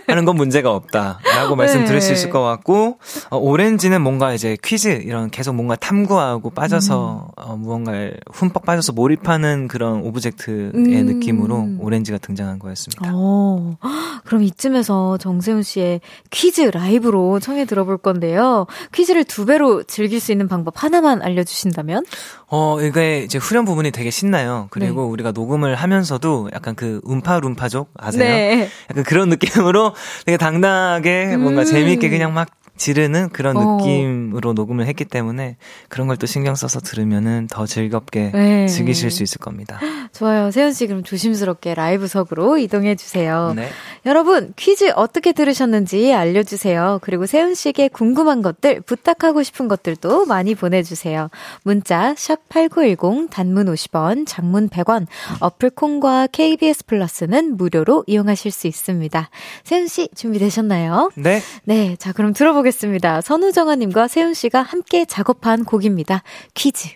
[0.08, 2.98] 하는 건 문제가 없다라고 말씀드릴 수 있을 것 같고
[3.30, 9.68] 어, 오렌지는 뭔가 이제 퀴즈 이런 계속 뭔가 탐구하고 빠져서 어, 무언가에 흠뻑 빠져서 몰입하는
[9.68, 11.06] 그런 object의 음.
[11.06, 13.12] 느낌으로 오렌지가 등장한 거였습니다.
[13.14, 13.78] 어,
[14.26, 18.68] 그럼 이쯤에서 정세훈 씨의 퀴즈 라이브로 청해 들어볼 건데요.
[18.94, 22.06] 퀴즈를 두 배로 즐길 수 있는 방법 하나만 알려주신다면?
[22.48, 24.68] 어 이게 이제 후렴 부분이 되게 신나요.
[24.70, 25.08] 그리고 네.
[25.10, 28.24] 우리가 녹음을 하면서도 약간 그 음파 룸파족 아세요?
[28.24, 28.70] 네.
[28.90, 29.83] 약간 그런 느낌으로
[30.26, 31.66] 되게 당당하게 뭔가 음.
[31.66, 32.50] 재미있게 그냥 막
[32.84, 33.78] 지르는 그런 어.
[33.78, 35.58] 느낌으로 녹음을 했기 때문에
[35.90, 38.68] 그런 걸 또 신경 써서 들으면은 더 즐겁게 네.
[38.68, 39.78] 즐기실 수 있을 겁니다.
[40.14, 40.52] 좋아요.
[40.52, 43.52] 세훈 씨 그럼 조심스럽게 라이브석으로 이동해 주세요.
[43.56, 43.68] 네.
[44.06, 47.00] 여러분 퀴즈 어떻게 들으셨는지 알려주세요.
[47.02, 51.30] 그리고 세훈 씨에게 궁금한 것들, 부탁하고 싶은 것들도 많이 보내주세요.
[51.64, 55.08] 문자 샵 #8910 단문 50원, 장문 100원.
[55.40, 59.30] 어플 콩과 KBS 플러스는 무료로 이용하실 수 있습니다.
[59.66, 61.12] 세훈 씨 준비되셨나요?
[61.16, 61.42] 네.
[61.66, 62.73] 네, 자 그럼 들어보겠습니다.
[63.22, 66.24] 선우정아님과 세훈 씨가 함께 작업한 곡입니다.
[66.54, 66.90] 퀴즈.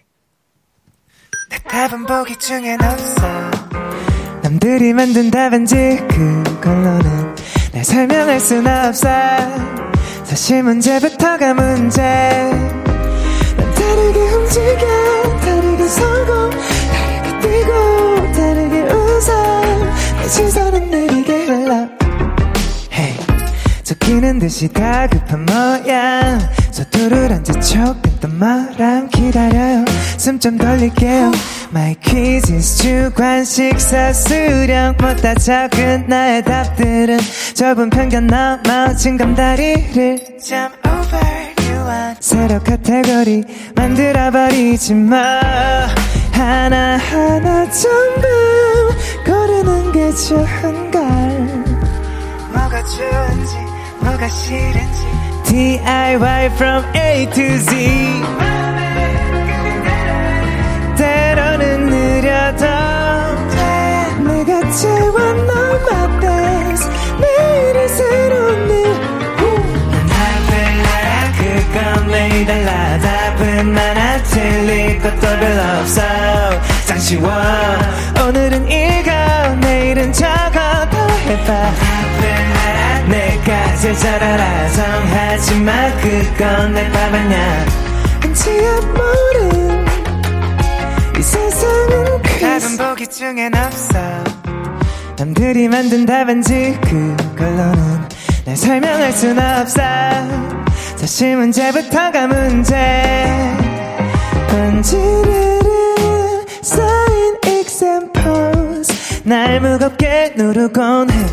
[1.70, 3.22] 답은 보기 중엔 없어.
[4.42, 5.76] 남들이 만든 답인지
[6.10, 7.36] 그걸로는
[7.74, 9.08] 날 설명할 순 없어.
[10.24, 12.02] 사실 문제부터가 문제.
[12.02, 19.62] 난 다르게 움직여 다르게 서고 다르게 뛰고 다르게 웃어.
[20.22, 21.17] 내 시선은 Hey
[23.98, 26.40] 쫓기는 듯이 다급한 모양
[26.72, 29.86] 서두를 앉아 촉했던 말함 기다려요.
[30.18, 31.32] 숨 좀 돌릴게요.
[31.72, 34.96] My quiz is 주관식 사수령.
[35.00, 37.18] 못다 적은 나의 답들은
[37.56, 40.40] 좁은 편견 넘어 진 감다리를.
[40.44, 41.28] Jump over
[42.20, 43.44] 새로 카테고리
[43.76, 45.40] 만들어버리지 마.
[46.32, 48.28] 하나하나 전부
[49.26, 51.02] 고르는 게 좋은걸.
[52.54, 55.08] 뭐가 좋은지 뭐가 싫은지.
[55.46, 57.76] DIY from A to Z.
[60.98, 62.66] 때로는 느려도
[63.50, 66.90] 돼 내가 채워 넣은 my best.
[67.20, 68.84] 매일이 새로운 일
[70.10, 70.50] 답을
[70.86, 76.02] 알아 그건 매일 달라 답은 많아 틀릴 것도 별로 없어.
[76.86, 77.32] 짱 쉬워.
[78.28, 79.12] 오늘은 이거
[79.62, 80.67] 내일은 저거
[81.28, 81.72] 해봐.
[83.08, 87.66] 내가 제일 잘 알아 정하지만 그건 내밥 아냐
[88.22, 89.86] 한치앞 모른
[91.18, 93.98] 이 세상은 답은 보기 중엔 없어.
[95.18, 98.10] 남들이 만든 답인지 그걸로는
[98.46, 99.82] 날 설명할 순 없어.
[100.98, 102.76] 사실 문제부터가 문제.
[104.50, 105.57] 번지르
[109.28, 111.26] 날 무겁게 누르곤 해.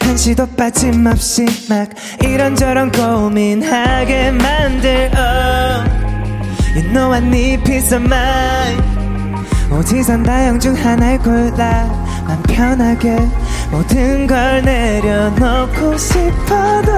[0.00, 1.88] 한시도 빠짐없이 막
[2.20, 5.20] 이런저런 고민하게 만들어.
[6.74, 8.82] You know I need peace of mind.
[9.70, 11.86] 어디선 다양 중 하나를 골라.
[12.26, 13.16] 난 편하게
[13.70, 16.92] 모든 걸 내려놓고 싶어도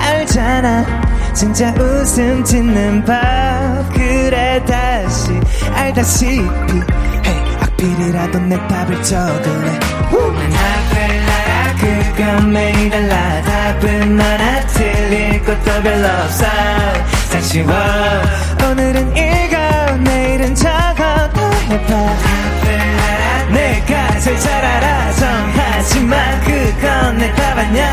[0.00, 0.84] 알잖아.
[1.32, 3.14] 진짜 웃음 짓는 법.
[3.94, 5.30] 그래 다시
[5.72, 6.40] 알다시피
[7.76, 9.70] 악필이라도 내 답을 적을래?
[9.70, 10.96] 난 답을
[11.28, 13.42] 알아 그건 매일 달라.
[13.42, 16.46] 답은 많아 틀릴 것도 별로 없어.
[17.30, 17.68] 잘 쉬워.
[18.70, 21.30] 오늘은 읽어 내일은 적어.
[21.34, 21.94] 더 해봐.
[22.64, 25.12] 알아 내가 제일 잘 알아.
[25.12, 27.90] 정하지만 그건 내 답 아냐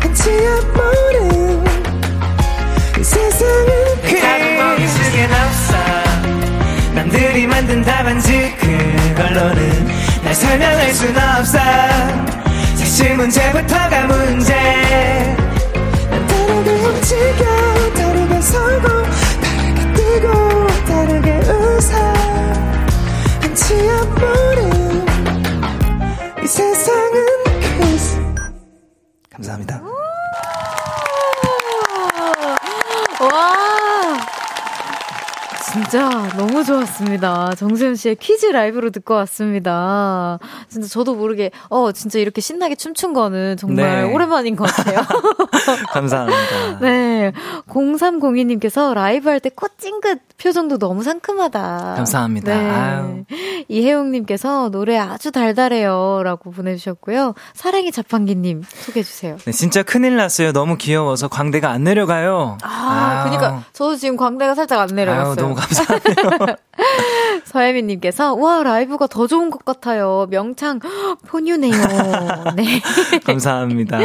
[0.00, 1.64] 한치앞 모른
[2.98, 3.70] 이 세상은
[4.02, 5.81] 그게 속엔 없어
[7.12, 9.86] 남들이 만든 답안지 그걸로는
[10.24, 11.58] 날 설명할 순 없어.
[12.74, 14.54] 사실 문제부터가 문제.
[16.10, 18.88] 난 다르게 움직여 다르게 서고
[19.42, 21.92] 다르게 뜨고 다르게 웃어.
[23.42, 25.06] 한치 앞 모른
[26.42, 27.26] 이 세상은
[27.78, 28.16] kiss
[29.30, 29.82] 감사합니다
[33.20, 33.82] 와!
[35.72, 37.54] 진짜 너무 좋았습니다.
[37.56, 40.38] 정세훈 씨의 퀴즈 라이브로 듣고 왔습니다.
[40.68, 44.12] 진짜 저도 모르게, 어, 진짜 이렇게 신나게 춤춘 거는 정말 네.
[44.12, 45.00] 오랜만인 것 같아요.
[45.92, 46.78] 감사합니다.
[46.80, 47.32] 네.
[47.68, 51.94] 0302님께서 라이브 할때코 찡긋 표정도 너무 상큼하다.
[51.96, 52.52] 감사합니다.
[52.52, 53.24] 아유.
[53.30, 53.64] 네.
[53.68, 56.20] 이혜용님께서 노래 아주 달달해요.
[56.22, 57.34] 라고 보내주셨고요.
[57.54, 59.38] 사랑의 자판기님 소개해주세요.
[59.38, 60.52] 네, 진짜 큰일 났어요.
[60.52, 62.58] 너무 귀여워서 광대가 안 내려가요.
[62.62, 63.30] 아, 아유.
[63.30, 65.46] 그니까, 저도 지금 광대가 살짝 안 내려갔어요.
[65.46, 66.56] 아유, 감사해요.
[67.44, 70.26] 서혜민님께서, 와, 라이브가 더 좋은 것 같아요.
[70.30, 70.80] 명창,
[71.26, 71.72] 포뉴네요.
[72.56, 72.80] 네.
[73.24, 73.98] 감사합니다.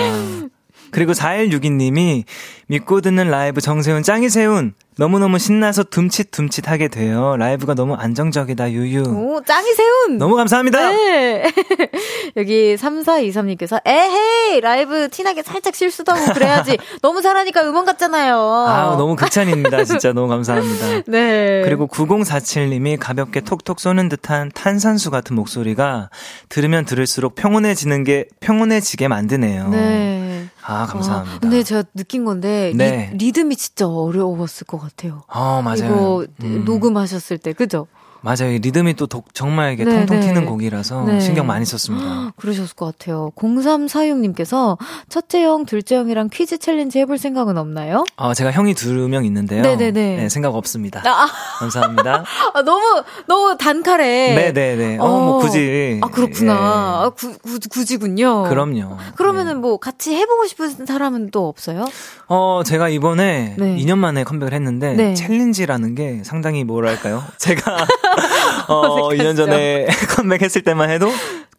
[0.91, 2.23] 그리고 4162님이
[2.67, 7.35] 믿고 듣는 라이브 정세훈 짱이 세훈 너무너무 신나서 둠칫둠칫 하게 돼요.
[7.37, 9.03] 라이브가 너무 안정적이다 유유.
[9.03, 10.17] 오, 짱이 세운!
[10.17, 10.89] 너무 감사합니다.
[10.89, 11.43] 네.
[12.35, 14.59] 여기 3423님께서, 에헤이!
[14.61, 16.77] 라이브 티나게 살짝 실수도 하고 그래야지.
[17.01, 18.37] 너무 잘하니까 음원 같잖아요.
[18.37, 19.83] 아 너무 극찬입니다.
[19.83, 21.03] 진짜 너무 감사합니다.
[21.07, 21.61] 네.
[21.63, 26.09] 그리고 9047님이 가볍게 톡톡 쏘는 듯한 탄산수 같은 목소리가
[26.49, 29.69] 들으면 들을수록 평온해지는 게 평온해지게 만드네요.
[29.69, 30.47] 네.
[30.69, 31.35] 아 감사합니다.
[31.37, 33.09] 아, 근데 제가 느낀 건데, 네.
[33.13, 34.86] 리, 듬이 진짜 어려웠을 것 같아요.
[35.27, 35.77] 어 맞아요.
[35.85, 36.63] 이거 음.
[36.65, 37.87] 녹음하셨을 때, 그죠?
[38.21, 38.51] 맞아요.
[38.51, 40.25] 이 리듬이 또 독- 정말 이게 네, 통통 네.
[40.27, 41.19] 튀는 곡이라서 네.
[41.21, 42.31] 신경 많이 썼습니다.
[42.35, 43.31] 그러셨을 것 같아요.
[43.35, 44.77] 0346님께서
[45.07, 48.03] 첫째 형, 둘째 형이랑 퀴즈 challenge 해볼 생각은 없나요?
[48.17, 49.61] 어, 제가 형이 두 명 있는데요.
[49.61, 50.15] 네네네.
[50.17, 51.01] 네, 생각 없습니다.
[51.05, 51.27] 아,
[51.59, 52.23] 감사합니다.
[52.55, 54.33] 아, 너무, 너무 단칼에.
[54.35, 54.97] 네네네.
[54.97, 55.99] 어, 뭐 굳이.
[56.01, 56.53] 아, 그렇구나.
[56.53, 56.57] 예.
[56.57, 58.43] 아, 구, 구, 굳이군요.
[58.49, 58.97] 그럼요.
[59.15, 59.59] 그러면은 네.
[59.59, 61.85] 뭐 같이 해보고 싶은 사람은 또 없어요?
[62.29, 63.77] 어, 제가 이번에 네.
[63.77, 65.13] 2년 만에 컴백을 했는데 네.
[65.13, 67.23] 챌린지라는 게 상당히 뭐랄까요?
[67.37, 67.77] 제가
[68.67, 69.23] 어, 어색하시죠?
[69.23, 71.09] 2년 전에 컴백했을 때만 해도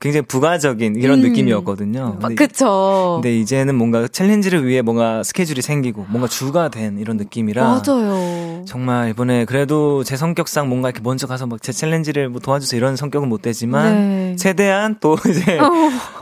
[0.01, 1.29] 굉장히 부가적인 이런 음.
[1.29, 2.19] 느낌이었거든요.
[2.23, 3.19] 아, 근데, 그쵸.
[3.21, 8.65] 근데 이제는 뭔가 챌린지를 위해 뭔가 스케줄이 생기고 뭔가 주가 된 이런 느낌이라 맞아요.
[8.65, 12.95] 정말 이번에 그래도 제 성격상 뭔가 이렇게 먼저 가서 막 제 챌린지를 뭐 도와주세요 이런
[12.95, 14.37] 성격은 못 되지만 네.
[14.37, 15.71] 최대한 또 이제 어,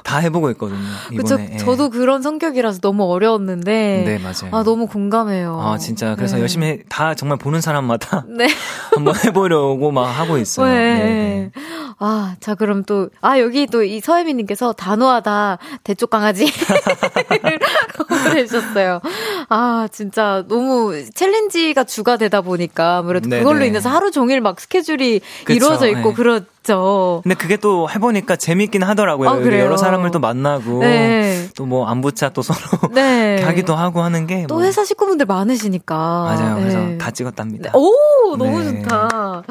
[0.03, 0.79] 다 해보고 있거든요.
[1.11, 1.35] 그쵸.
[1.35, 1.51] 이번에.
[1.53, 1.57] 예.
[1.59, 4.03] 저도 그런 성격이라서 너무 어려웠는데.
[4.07, 4.51] 네 맞아요.
[4.53, 5.61] 아, 너무 공감해요.
[5.61, 6.43] 아, 진짜 그래서 네.
[6.43, 8.47] 열심히 해- 다 정말 보는 사람마다 네.
[8.95, 10.73] 한번 해보려고 막 하고 있어요.
[10.73, 10.95] 네.
[10.95, 11.51] 네.
[11.99, 16.47] 아, 자, 그럼 또, 아, 여기 또 이 서혜미님께서 단호하다, 대쪽 강아지.
[18.09, 19.01] 보내주셨어요.
[19.49, 23.43] 아, 진짜 너무 챌린지가 주가 되다 보니까 아무래도 네네.
[23.43, 26.15] 그걸로 인해서 하루 종일 막 스케줄이 그쵸, 이루어져 있고 네.
[26.15, 26.23] 그
[26.67, 27.21] 렇죠.
[27.23, 29.29] 근데 그게 또 해보니까 재밌긴 하더라고요.
[29.29, 29.65] 아, 그래요?
[29.65, 31.49] 여러 사람을 또 만나고 네.
[31.57, 32.59] 또뭐 안부차 또 서로
[32.93, 33.43] 네.
[33.43, 35.95] 하기도 하고 하는 게또 뭐- 회사 식구분들 많으시니까.
[35.97, 36.57] 맞아요.
[36.57, 36.99] 그래서 네.
[36.99, 37.73] 다 찍었답니다.
[37.75, 38.83] 오, 너무 네.
[38.83, 39.43] 좋다.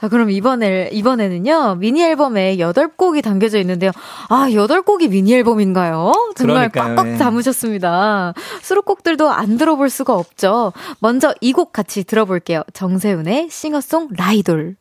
[0.00, 3.90] 자, 그럼 이번에, 이번에는요, 미니 앨범에 8곡이 담겨져 있는데요.
[4.28, 6.12] 아, 8곡이 미니 앨범인가요?
[6.36, 7.16] 정말 그러니까요, 꽉꽉 예.
[7.16, 8.34] 담으셨습니다.
[8.62, 10.72] 수록곡들도 안 들어볼 수가 없죠.
[11.00, 12.62] 먼저 이 곡 같이 들어볼게요.
[12.74, 14.76] 정세훈의 싱어송 라이돌.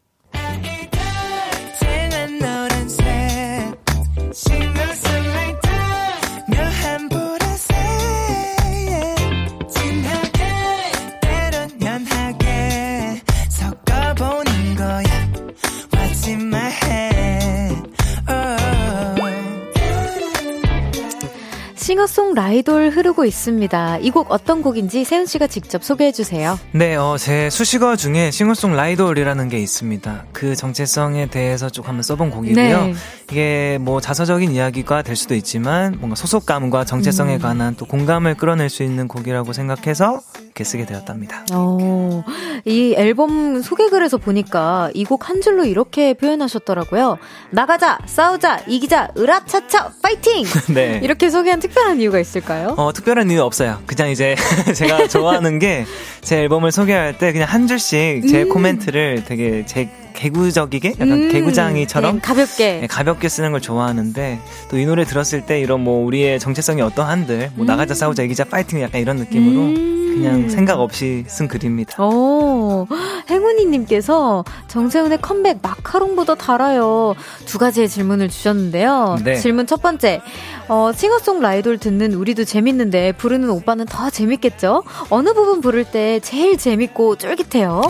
[21.85, 23.99] 싱어송라이돌 흐르고 있습니다.
[23.99, 26.57] 이 곡 어떤 곡인지 세훈 씨가 직접 소개해 주세요.
[26.71, 30.25] 네, 어, 제 수식어 중에 싱어송라이돌이라는 게 있습니다.
[30.31, 32.81] 그 정체성에 대해서 쭉 한번 써본 곡이고요.
[32.85, 32.93] 네.
[33.29, 37.39] 이게 뭐 자서적인 이야기가 될 수도 있지만 뭔가 소속감과 정체성에 음.
[37.39, 40.21] 관한 또 공감을 끌어낼 수 있는 곡이라고 생각해서
[40.55, 41.45] 이렇게 쓰게 되었답니다.
[41.51, 42.23] 어,
[42.63, 47.17] 이 앨범 소개글에서 보니까 이 곡 한 줄로 이렇게 표현하셨더라고요.
[47.51, 50.45] 나가자, 싸우자, 이기자, 으라차차, 파이팅!
[50.73, 50.99] 네.
[51.03, 52.75] 이렇게 소개한 특별한 이유가 있을까요?
[52.77, 53.81] 어, 특별한 이유 없어요.
[53.85, 54.35] 그냥 이제
[54.73, 55.85] 제가 좋아하는 게
[56.21, 58.49] 제 앨범을 소개할 때 그냥 한 줄씩 제 음.
[58.49, 64.39] 코멘트를 되게 제 개구적이게 약간 음, 개구장이처럼 네, 가볍게 네, 가볍게 쓰는 걸 좋아하는데
[64.69, 67.67] 또 이 노래 들었을 때 이런 뭐 우리의 정체성이 어떠한들 뭐 음.
[67.67, 69.95] 나가자 싸우자 이기자 파이팅 약간 이런 느낌으로 음.
[70.15, 72.01] 그냥 생각 없이 쓴 글입니다.
[72.01, 72.87] 오,
[73.29, 77.15] 행운이님께서 정세훈의 컴백 마카롱보다 달아요.
[77.45, 79.17] 두 가지의 질문을 주셨는데요.
[79.25, 79.35] 네.
[79.35, 80.21] 질문 첫 번째,
[80.67, 84.83] 어, 싱어송 라이돌 듣는 우리도 재밌는데 부르는 오빠는 더 재밌겠죠?
[85.09, 87.83] 어느 부분 부를 때 제일 재밌고 쫄깃해요?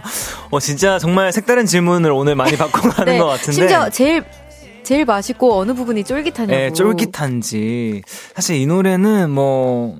[0.50, 3.52] 어, 진짜 정말 색다른 질문을 오늘 많이 받고 가는 네, 것 같은데.
[3.52, 4.24] 심지어 제일
[4.82, 6.52] 제일 맛있고 어느 부분이 쫄깃하냐고.
[6.52, 8.02] 네, 쫄깃한지.
[8.34, 9.98] 사실 이 노래는 뭐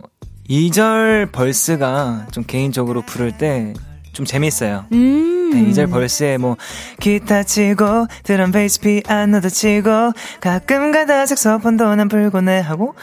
[0.49, 3.75] 2절 verse가 좀 개인적으로 부를 때
[4.19, 4.85] 좀 재밌어요.
[4.91, 5.38] 음.
[5.53, 6.57] 네, 2절 verse에 뭐
[7.01, 12.95] 기타 치고 드럼 베이스 피아노도 치고 가끔 가다 색소폰도 난 불고 내 하고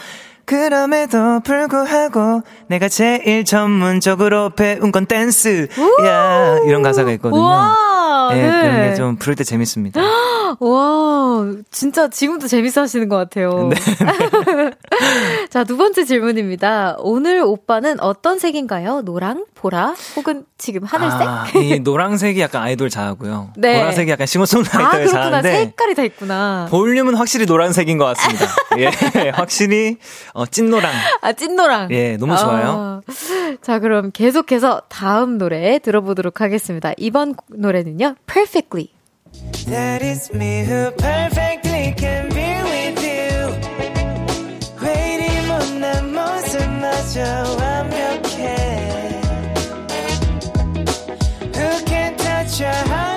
[0.44, 5.66] 그럼에도 불구하고 내가 제일 전문적으로 배운 건 댄스.
[6.04, 7.40] 야 이런 가사가 있거든요.
[8.28, 8.60] 우와, 네, 네.
[8.62, 10.00] 그런 게 좀 부를 때 재밌습니다.
[10.58, 13.68] 와, 진짜 지금도 재밌어 하시는 것 같아요.
[13.68, 13.76] 네.
[15.50, 16.96] 자, 두 번째 질문입니다.
[16.98, 19.02] 오늘 오빠는 어떤 색인가요?
[19.02, 21.20] 노랑, 보라, 혹은 지금 하늘색?
[21.28, 23.52] 아, 이 노랑색이 약간 아이돌 자하고요.
[23.58, 23.80] 네.
[23.80, 25.52] 보라색이 약간 싱어송라이터의 아, 자인데.
[25.52, 26.66] 색깔이 다 있구나.
[26.70, 28.46] 볼륨은 확실히 노란색인 것 같습니다.
[28.78, 29.98] 예, 확실히
[30.32, 30.90] 어, 찐노랑.
[31.22, 31.88] 아, 찐노랑.
[31.92, 33.02] 예, 너무 좋아요.
[33.06, 33.12] 아,
[33.62, 36.92] 자, 그럼 계속해서 다음 노래 들어보도록 하겠습니다.
[36.96, 38.93] 이번 노래는요, Perfectly.
[39.67, 43.51] That is me who perfectly can be with you.
[44.81, 45.17] 왜
[45.47, 47.21] 못난 모습마저
[47.59, 49.21] 완벽해.
[51.55, 53.14] Who can touch your heart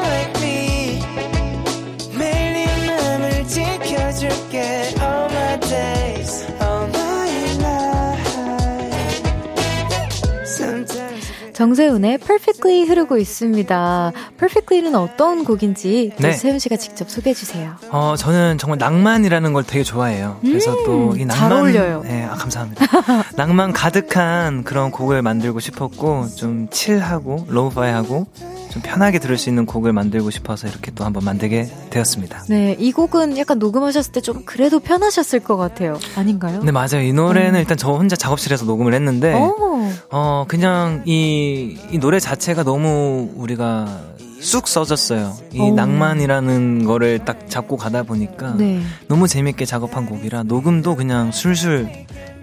[11.60, 14.14] 정세훈의 Perfectly 흐르고 있습니다.
[14.38, 16.32] Perfectly는 어떤 곡인지 네.
[16.32, 17.74] 세훈 씨가 직접 소개해 주세요.
[17.89, 20.39] 어, 저는 정말 낭만이라는 걸 되게 좋아해요.
[20.41, 22.03] 그래서 음, 또이 낭만 잘 어울려요.
[22.03, 22.86] 네, 아, 감사합니다.
[23.36, 28.28] 낭만 가득한 그런 곡을 만들고 싶었고 좀 칠하고 로우파이하고
[28.72, 32.43] 좀 편하게 들을 수 있는 곡을 만들고 싶어서 이렇게 또 한번 만들게 되었습니다.
[32.49, 35.97] 네, 이 곡은 약간 녹음하셨을 때 좀 그래도 편하셨을 것 같아요.
[36.15, 36.61] 아닌가요?
[36.61, 37.01] 네, 맞아요.
[37.01, 37.59] 이 노래는 음.
[37.59, 39.89] 일단 저 혼자 작업실에서 녹음을 했는데, 오.
[40.11, 44.01] 어, 그냥 이, 이 노래 자체가 너무 우리가
[44.41, 45.34] 쑥 써졌어요.
[45.53, 45.74] 이 오.
[45.74, 48.82] 낭만이라는 거를 딱 잡고 가다 보니까 네.
[49.07, 51.89] 너무 재밌게 작업한 곡이라 녹음도 그냥 술술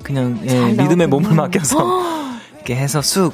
[0.03, 1.77] 그냥 예, 리듬에 몸을 맡겨서
[2.57, 3.33] 이렇게 해서 쑥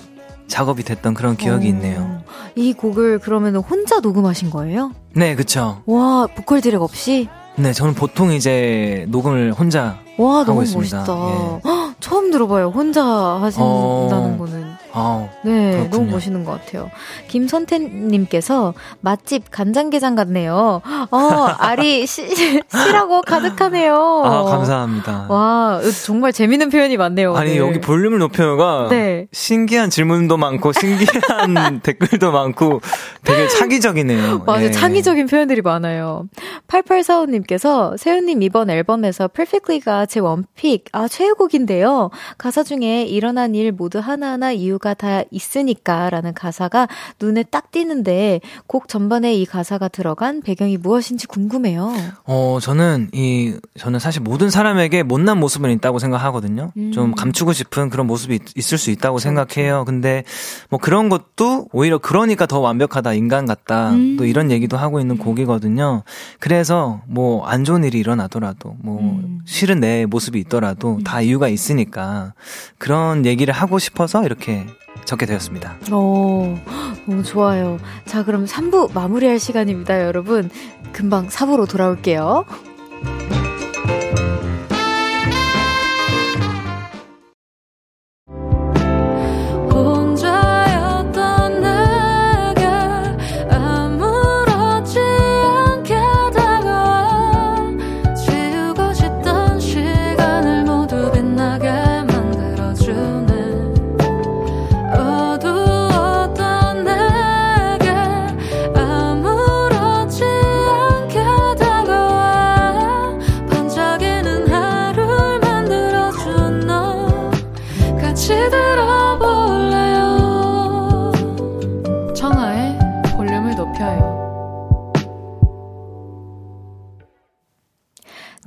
[0.53, 1.69] 작업이 됐던 그런 기억이 오.
[1.71, 2.23] 있네요.
[2.55, 4.93] 이 곡을 그러면 혼자 녹음하신 거예요?
[5.15, 5.83] 네, 그쵸.
[5.87, 7.29] 와, 보컬 디렉 없이?
[7.57, 10.99] 네, 저는 보통 이제 녹음을 혼자 와, 하고 너무 있습니다.
[10.99, 11.61] 멋있다.
[11.65, 11.95] 예.
[12.01, 12.69] 처음 들어봐요.
[12.69, 14.37] 혼자 하신다는 어...
[14.39, 14.82] 거는.
[14.95, 15.91] 아, 네, 그렇군요.
[15.91, 16.91] 너무 멋있는 것 같아요.
[17.29, 20.83] 김선태님께서 맛집 간장게장 같네요.
[21.11, 21.19] 어,
[21.59, 22.29] 알이 시,
[22.69, 24.23] 시라고 가득하네요.
[24.25, 25.27] 아, 감사합니다.
[25.29, 27.35] 와, 정말 재밌는 표현이 많네요.
[27.35, 29.27] 아니, 여기 볼륨을 높여요가 네.
[29.33, 32.81] 신기한 질문도 많고, 신기한 댓글도 많고,
[33.25, 34.41] 되게 창의적이네요.
[34.45, 34.67] 맞아요.
[34.67, 34.71] 예.
[34.71, 36.27] 창의적인 표현들이 많아요.
[36.69, 42.11] 8845님께서 세훈님 이번 앨범에서 Perfectly가 제 원픽, 아, 최애곡인데요.
[42.37, 46.89] 가사 중에 일어난 일 모두 하나하나 이유가 이유가 다 있으니까 라는 가사가
[47.21, 51.93] 눈에 딱 띄는데 곡 전반에 이 가사가 들어간 배경이 무엇인지 궁금해요.
[52.25, 56.73] 어, 저는 이, 저는 사실 모든 사람에게 못난 모습은 있다고 생각하거든요.
[56.77, 56.93] 음.
[56.93, 59.23] 좀 감추고 싶은 그런 모습이 있, 을수 있다고 그렇죠.
[59.23, 59.85] 생각해요.
[59.85, 60.25] 근데
[60.69, 63.91] 뭐 그런 것도 오히려 그러니까 더 완벽하다, 인간 같다.
[63.91, 64.17] 음.
[64.19, 66.03] 또 이런 얘기도 하고 있는 곡이거든요.
[66.41, 69.41] 그래서 뭐 안 좋은 일이 일어나더라도 뭐 음.
[69.45, 72.33] 싫은 내 모습이 있더라도 다 이유가 있으니까
[72.79, 74.67] 그런 얘기를 하고 싶어서 이렇게
[75.05, 75.77] 적게 되었습니다.
[75.93, 76.59] 오,
[77.07, 77.79] 너무 좋아요.
[78.05, 80.51] 자, 그럼 3부 마무리할 시간입니다, 여러분.
[80.93, 82.45] 금방 4부로 돌아올게요.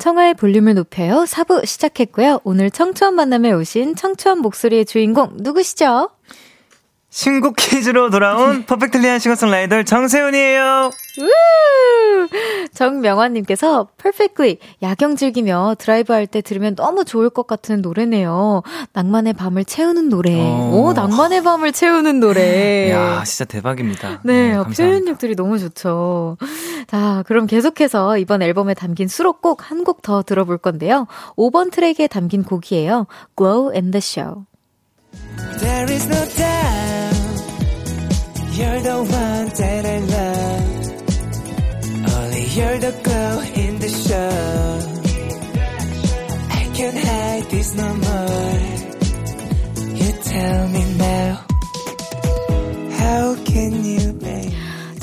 [0.05, 1.23] 청하의 볼륨을 높여요.
[1.23, 2.41] 4부 시작했고요.
[2.43, 6.11] 오늘 청초한 만남에 오신 청초한 목소리의 주인공 누구시죠?
[7.09, 10.91] 신곡 퀴즈로 돌아온 perfectly한 싱어송라이터 정세운이에요.
[12.75, 18.61] 정명환님께서 perfectly 야경 즐기며 드라이브 할 때 들으면 너무 좋을 것 같은 노래네요.
[18.93, 20.39] 낭만의 밤을 채우는 노래.
[20.39, 20.71] 어.
[20.73, 22.91] 오, 낭만의 밤을 채우는 노래.
[22.91, 24.21] 야, 진짜 대박입니다.
[24.23, 24.83] 네, 어, 감사합니다.
[24.83, 26.37] 표현력들이 너무 좋죠.
[26.87, 31.05] 자, 그럼 계속해서 이번 앨범에 담긴 수록곡 한 곡 더 들어볼 건데요.
[31.37, 33.05] 5번 트랙에 담긴 곡이에요.
[33.37, 34.45] Glow in the Show.
[35.59, 37.15] There is no doubt
[38.57, 40.74] You're the one that I love
[42.55, 44.79] you're the glow in the show.
[46.59, 48.59] I can't hide this no more.
[49.99, 51.45] You tell me now.
[52.99, 54.53] How can you make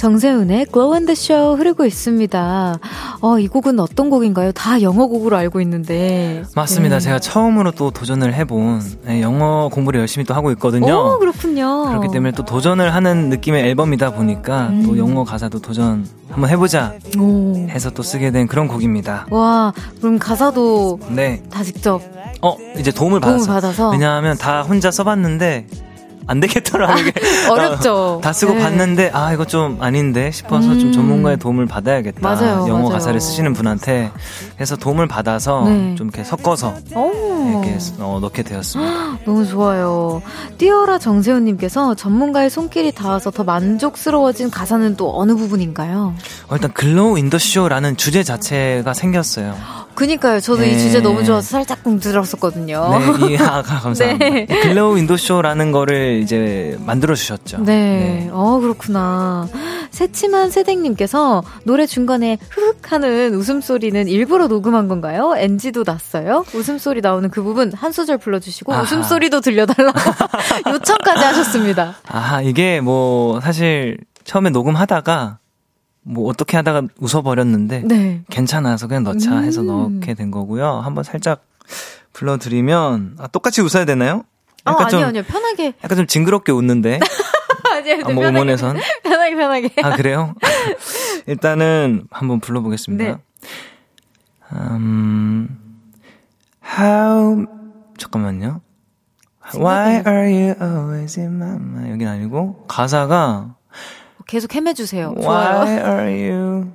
[0.03, 2.79] 정세훈의 Glow in the Show 흐르고 있습니다.
[3.21, 4.51] 어, 이 곡은 어떤 곡인가요?
[4.51, 6.43] 다 영어 곡으로 알고 있는데.
[6.57, 6.97] 맞습니다.
[6.97, 7.01] 네.
[7.01, 10.93] 제가 처음으로 또 도전을 해본 네, 영어 공부를 열심히 또 하고 있거든요.
[10.93, 11.85] 오, 그렇군요.
[11.85, 14.83] 그렇기 때문에 또 도전을 하는 느낌의 앨범이다 보니까 음.
[14.85, 17.55] 또 영어 가사도 도전 한번 해보자 오.
[17.69, 19.27] 해서 또 쓰게 된 그런 곡입니다.
[19.31, 21.45] 와, 그럼 가사도 네.
[21.49, 22.03] 다 직접
[22.43, 23.47] 어, 이제 도움을 도움을.
[23.47, 23.91] 받아서.
[23.91, 25.69] 왜냐하면 다 혼자 써봤는데
[26.27, 27.12] 안 되겠더라고 이게.
[27.51, 28.20] 어렵죠.
[28.23, 28.61] 다, 다 쓰고 네.
[28.61, 30.81] 봤는데 아 이거 좀 아닌데 싶어서 음.
[30.81, 32.20] 좀 전문가의 도움을 받아야겠다.
[32.20, 32.89] 맞아요, 영어 맞아요.
[32.91, 34.11] 가사를 쓰시는 분한테
[34.55, 35.95] 그래서 도움을 받아서 네.
[35.97, 37.33] 좀 이렇게 섞어서 오.
[37.51, 39.18] 이렇게 어, 넣게 되었습니다.
[39.25, 40.23] 너무 좋아요.
[40.59, 46.14] 띄어라 정세운님께서 전문가의 손길이 닿아서 더 만족스러워진 가사는 또 어느 부분인가요?
[46.49, 49.55] 어, 일단 Glow in the Show라는 주제 자체가 생겼어요.
[49.95, 50.41] 그니까요.
[50.41, 50.79] 저도 이 네.
[50.79, 52.99] 주제 너무 좋아서 살짝 들었었거든요.
[53.20, 54.07] 네, 이, 아, 감사합니다.
[54.25, 54.47] 네.
[54.47, 57.63] Glow in the Show라는 거를 이제 만들어 주셨죠.
[57.65, 58.29] 네.
[58.33, 59.49] 어, 그렇구나.
[59.91, 65.35] 새침한 새댁님께서 노래 중간에 흑 하는 웃음소리는 일부러 녹음한 건가요?
[65.37, 66.45] NG도 났어요?
[66.55, 68.83] 웃음소리 나오는 그 부분 한 소절 불러주시고 아하.
[68.83, 69.99] 웃음소리도 들려달라고
[70.73, 71.95] 요청까지 하셨습니다.
[72.09, 75.39] 아, 이게 뭐 사실 처음에 녹음하다가
[76.05, 78.23] 뭐 어떻게 하다가 웃어버렸는데 네.
[78.31, 80.01] 괜찮아서 그냥 넣자 해서 음.
[80.01, 80.67] 넣게 된 거고요.
[80.81, 81.45] 한번 살짝
[82.13, 84.25] 불러드리면 아, 똑같이 웃어야 되나요?
[84.65, 85.23] 아, 약간 아니요, 좀 아니요.
[85.25, 85.73] 편하게.
[85.83, 87.01] 약간 좀 징그럽게 웃는데
[87.73, 88.27] 아니요, 아, 뭐.
[88.29, 89.71] 음원에선 편하게, 편하게.
[89.83, 90.35] 아 그래요?
[91.27, 93.05] 일단은 한번 불러보겠습니다.
[93.05, 93.17] 네.
[94.53, 95.49] 음,
[96.79, 97.47] how
[97.99, 98.61] 잠깐만요.
[99.55, 101.91] Why are you always in my mind?
[101.93, 103.57] 여긴 아니고 가사가
[104.27, 105.15] 계속 헤매주세요.
[105.17, 105.25] Why
[105.67, 105.85] 좋아요.
[105.85, 106.73] are you?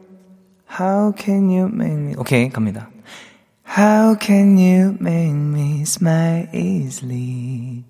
[0.69, 2.13] How can you make me?
[2.17, 2.89] 오케이 갑니다.
[3.67, 7.83] How can you make me smile easily?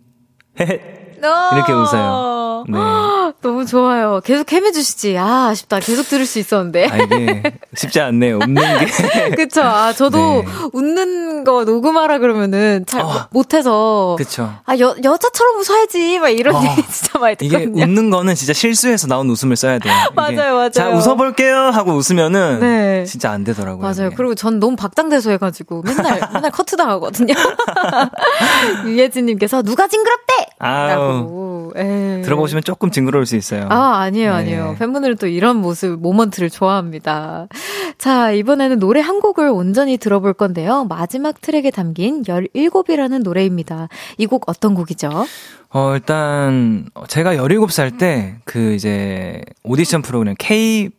[1.20, 2.66] 이렇게 웃어요.
[2.70, 2.78] 네.
[3.42, 4.20] 너무 좋아요.
[4.24, 5.18] 계속 헤매주시지.
[5.18, 5.80] 아, 아쉽다.
[5.80, 6.88] 계속 들을 수 있었는데.
[6.90, 7.44] 아 이게
[7.76, 8.40] 쉽지 않네요.
[8.42, 9.30] 웃는 게.
[9.36, 9.62] 그쵸.
[9.62, 10.46] 아, 저도 네.
[10.74, 13.28] 웃는 거 녹음하라 그러면은 잘 어.
[13.32, 14.16] 못해서.
[14.18, 14.54] 그쵸.
[14.66, 16.20] 아, 여, 여자처럼 웃어야지.
[16.20, 16.64] 막 이런 어.
[16.64, 17.84] 얘기 진짜 많이 이게 듣거든요.
[17.84, 19.94] 웃는 거는 진짜 실수해서 나온 웃음을 써야 돼요.
[20.12, 20.70] 이게 맞아요, 맞아요.
[20.72, 23.06] 자, 웃어볼게요 하고 웃으면은 네.
[23.06, 23.82] 진짜 안 되더라고요.
[23.82, 24.08] 맞아요.
[24.08, 24.16] 이게.
[24.16, 27.34] 그리고 전 너무 박장대소 해가지고 맨날, 맨날 커트 당하거든요.
[28.86, 30.34] 유예진님께서 누가 징그럽대!
[30.60, 31.74] 아 우, 라고.
[31.76, 32.22] 에.
[32.24, 33.68] 들어보시면 조금 징그러울 수 있어요.
[33.70, 34.38] 아, 아니에요, 네.
[34.38, 34.76] 아니에요.
[34.80, 37.48] 팬분들은 또 이런 모습, 모먼트를 좋아합니다.
[37.98, 40.86] 자, 이번에는 노래 한 곡을 온전히 들어볼 건데요.
[40.86, 43.90] 마지막 트랙에 담긴 17이라는 노래입니다.
[44.18, 45.10] 이 곡 어떤 곡이죠?
[45.70, 50.90] 어, 일단, 제가 17살 때, 그, 이제, 오디션 프로그램, K,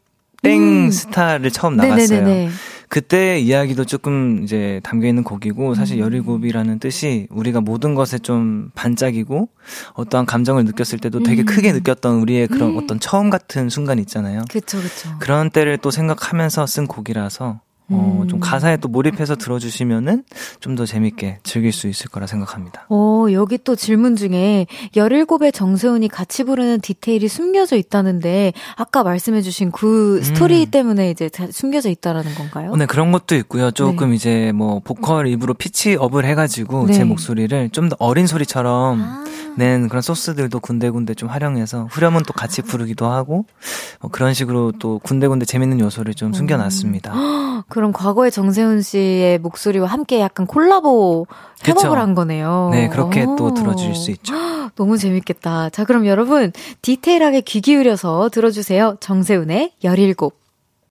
[0.42, 0.90] 땡 음.
[0.90, 2.20] 스타를 처음 나갔어요.
[2.20, 2.50] 네네네네.
[2.88, 6.08] 그때 이야기도 조금 이제 담겨 있는 곡이고, 사실 음.
[6.10, 9.48] 17이라는 뜻이 우리가 모든 것에 좀 반짝이고,
[9.94, 11.46] 어떠한 감정을 느꼈을 때도 되게 음.
[11.46, 12.78] 크게 느꼈던 우리의 그런 음.
[12.78, 14.44] 어떤 처음 같은 순간 있잖아요.
[14.50, 15.10] 그쵸, 그쵸.
[15.20, 17.60] 그런 때를 또 생각하면서 쓴 곡이라서,
[17.90, 18.28] 어, 음.
[18.28, 20.24] 좀 가사에 또 몰입해서 들어주시면은
[20.60, 22.86] 좀 더 재밌게 즐길 수 있을 거라 생각합니다.
[22.90, 30.22] 어, 여기 또 질문 중에 17의 정세훈이 같이 부르는 디테일이 숨겨져 있다는데, 아까 말씀해주신 그
[30.22, 30.70] 스토리 음.
[30.70, 32.70] 때문에 이제 다 숨겨져 있다라는 건가요?
[32.72, 33.70] 어, 네, 그런 것도 있고요.
[33.72, 36.92] 조금 이제 뭐 보컬 입으로 피치업을 해가지고 네.
[36.92, 39.24] 제 목소리를 좀 더 어린 소리처럼 아.
[39.56, 43.46] 낸 그런 소스들도 군데군데 좀 활용해서 후렴은 또 같이 부르기도 하고
[44.00, 47.12] 뭐 그런 식으로 또 군데군데 재밌는 요소를 좀 숨겨놨습니다.
[47.78, 51.28] 그럼 과거의 정세훈 씨의 목소리와 함께 약간 콜라보
[51.62, 51.80] 그쵸.
[51.80, 52.70] 협업을 한 거네요.
[52.72, 53.36] 네, 그렇게 오.
[53.36, 54.34] 또 들어줄 수 있죠.
[54.74, 55.70] 너무 재밌겠다.
[55.70, 56.50] 자, 그럼 여러분
[56.82, 58.96] 디테일하게 귀 기울여서 들어주세요.
[58.98, 60.16] 정세훈의 17.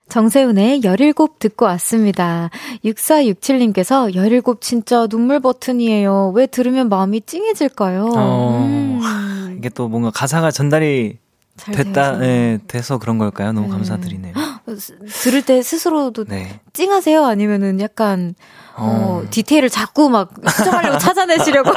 [0.07, 2.51] 정세훈의 17 듣고 왔습니다.
[2.85, 6.31] 6467님께서 17 진짜 눈물 버튼이에요.
[6.33, 8.13] 왜 들으면 마음이 찡해질까요?
[8.15, 11.17] 어, 음, 이게 또 뭔가 가사가 전달이
[11.57, 12.23] 잘 됐다, 되어서.
[12.25, 13.51] 예, 돼서 그런 걸까요?
[13.51, 13.73] 너무 네.
[13.73, 14.33] 감사드리네요.
[14.75, 16.59] 스- 들을 때 스스로도 네.
[16.73, 17.23] 찡하세요?
[17.25, 18.35] 아니면은 약간
[18.79, 19.27] 어, 어.
[19.31, 21.71] 디테일을 자꾸 막 수정하려고 찾아내시려고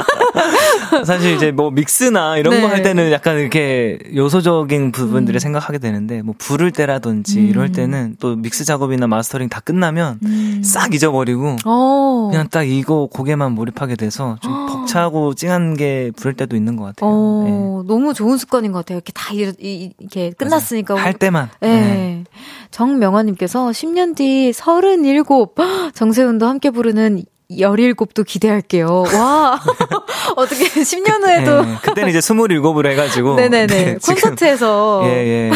[1.03, 2.61] 사실 이제 뭐 믹스나 이런 네.
[2.61, 5.39] 거할 때는 약간 이렇게 요소적인 부분들을 음.
[5.39, 7.47] 생각하게 되는데 뭐 부를 때라든지 음.
[7.47, 10.19] 이럴 때는 또 믹스 작업이나 마스터링 다 끝나면
[10.63, 12.27] 싹 잊어버리고 어.
[12.29, 17.09] 그냥 딱 이거 곡에만 몰입하게 돼서 좀 벅차고 찡한 게 부를 때도 있는 것 같아요.
[17.09, 18.97] 어, 너무 좋은 습관인 것 같아요.
[18.97, 20.95] 이렇게 다 이, 이렇게 끝났으니까.
[20.95, 21.49] 할 때만.
[21.63, 21.67] 예.
[21.67, 22.23] 네.
[22.71, 25.23] 정명화님께서 10년 뒤 37,
[25.93, 27.23] 정세훈도 함께 부르는
[27.59, 29.03] 17도 기대할게요.
[29.13, 29.59] 와.
[30.35, 31.67] 어떻게 10년 후에도.
[31.69, 33.35] 예, 그때는 이제 27으로 해 가지고.
[33.35, 33.67] 네네네.
[33.67, 35.01] 네, 지금- 콘서트에서.
[35.09, 35.51] 예, 예.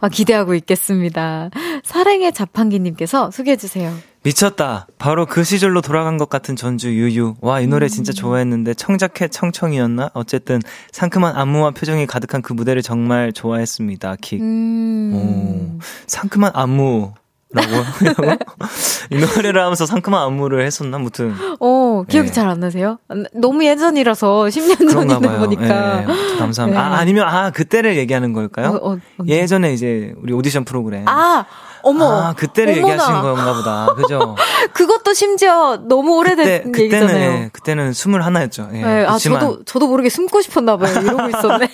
[0.00, 1.50] 아, 기대하고 있겠습니다.
[1.84, 3.92] 사랑의 자판기 님께서 소개해 주세요.
[4.22, 4.86] 미쳤다.
[4.98, 7.36] 바로 그 시절로 돌아간 것 같은 전주 유유.
[7.40, 7.88] 와, 이 노래 음.
[7.88, 10.10] 진짜 좋아했는데 청자켓 청청이었나?
[10.12, 10.60] 어쨌든
[10.92, 14.16] 상큼한 안무와 표정이 가득한 그 무대를 정말 좋아했습니다.
[14.20, 14.40] 킥.
[14.42, 15.12] 음.
[15.14, 17.12] 오, 상큼한 안무.
[17.50, 17.68] 라고
[19.10, 22.32] 이 노래를 하면서 상큼한 안무를 했었나 무튼 어, 기억이 예.
[22.32, 22.98] 잘안 나세요?
[23.08, 25.38] 아, 너무 예전이라서 10년 그런가 전이다.
[25.38, 26.02] 보니까.
[26.02, 26.66] 예, 감사합니다.
[26.66, 26.94] 네.
[26.94, 28.78] 아 아니면 아 그때를 얘기하는 걸까요?
[28.82, 28.98] 어, 어?
[29.26, 31.46] 예전에 이제 우리 오디션 프로그램 아,
[31.88, 32.22] 어머.
[32.22, 32.92] 아, 그때를 어머나.
[32.92, 33.86] 얘기하시는 건가 보다.
[33.94, 34.36] 그죠?
[34.74, 37.30] 그것도 심지어 너무 오래된 그때, 그때는, 얘기잖아요.
[37.30, 38.74] 예, 그때는 21였죠.
[38.74, 41.00] 예, 네, 아, 저도, 저도 모르게 숨고 싶었나 봐요.
[41.00, 41.68] 이러고 있었네.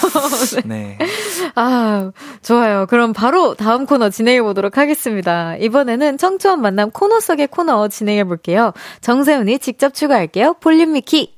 [0.64, 0.98] 네.
[1.54, 2.10] 아,
[2.42, 2.86] 좋아요.
[2.88, 5.56] 그럼 바로 다음 코너 진행해 보도록 하겠습니다.
[5.56, 8.72] 이번에는 청초한 만남 코너 속의 코너 진행해 볼게요.
[9.00, 10.54] 정세훈이 직접 추가할게요.
[10.60, 11.34] 볼륨 미키.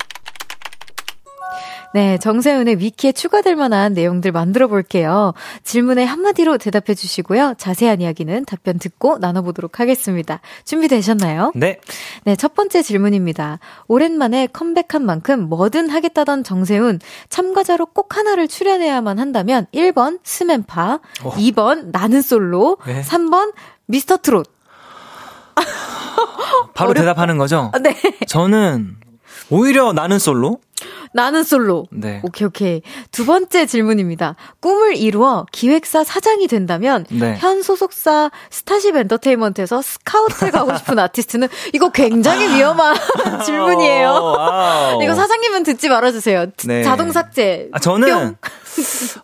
[1.95, 5.34] 네, 정세훈의 위키에 추가될 만한 내용들 만들어 볼게요.
[5.62, 7.55] 질문에 한마디로 대답해 주시고요.
[7.59, 10.40] 자세한 이야기는 답변 듣고 나눠보도록 하겠습니다.
[10.64, 11.53] 준비되셨나요?
[11.55, 11.78] 네.
[12.24, 13.59] 네, 첫 번째 질문입니다.
[13.88, 16.99] 오랜만에 컴백한 만큼 뭐든 하겠다던 정세운.
[17.28, 23.03] 참가자로 꼭 하나를 출연해야만 한다면 1번 스맨파, 2번 나는 솔로, 네.
[23.03, 23.53] 3번
[23.86, 24.47] 미스터 트롯.
[26.74, 27.70] 바로 어렵- 대답하는 거죠?
[27.74, 27.95] 아, 네.
[28.26, 28.97] 저는
[29.51, 30.59] 오히려 나는 솔로?
[31.14, 31.87] 나는 솔로.
[31.91, 32.20] 네.
[32.24, 32.83] 오케이, 오케이.
[33.11, 34.37] 두 번째 질문입니다.
[34.61, 37.37] 꿈을 이루어 기획사 사장이 된다면 네.
[37.39, 42.97] 현 소속사 스타쉽 엔터테인먼트에서 스카우트 가고 싶은 아티스트는 이거 굉장히 위험한
[43.45, 44.99] 질문이에요.
[45.03, 46.47] 이거 사장님은 듣지 말아주세요.
[46.66, 46.83] 네.
[46.83, 47.68] 자동 삭제.
[47.72, 48.37] 아, 저는,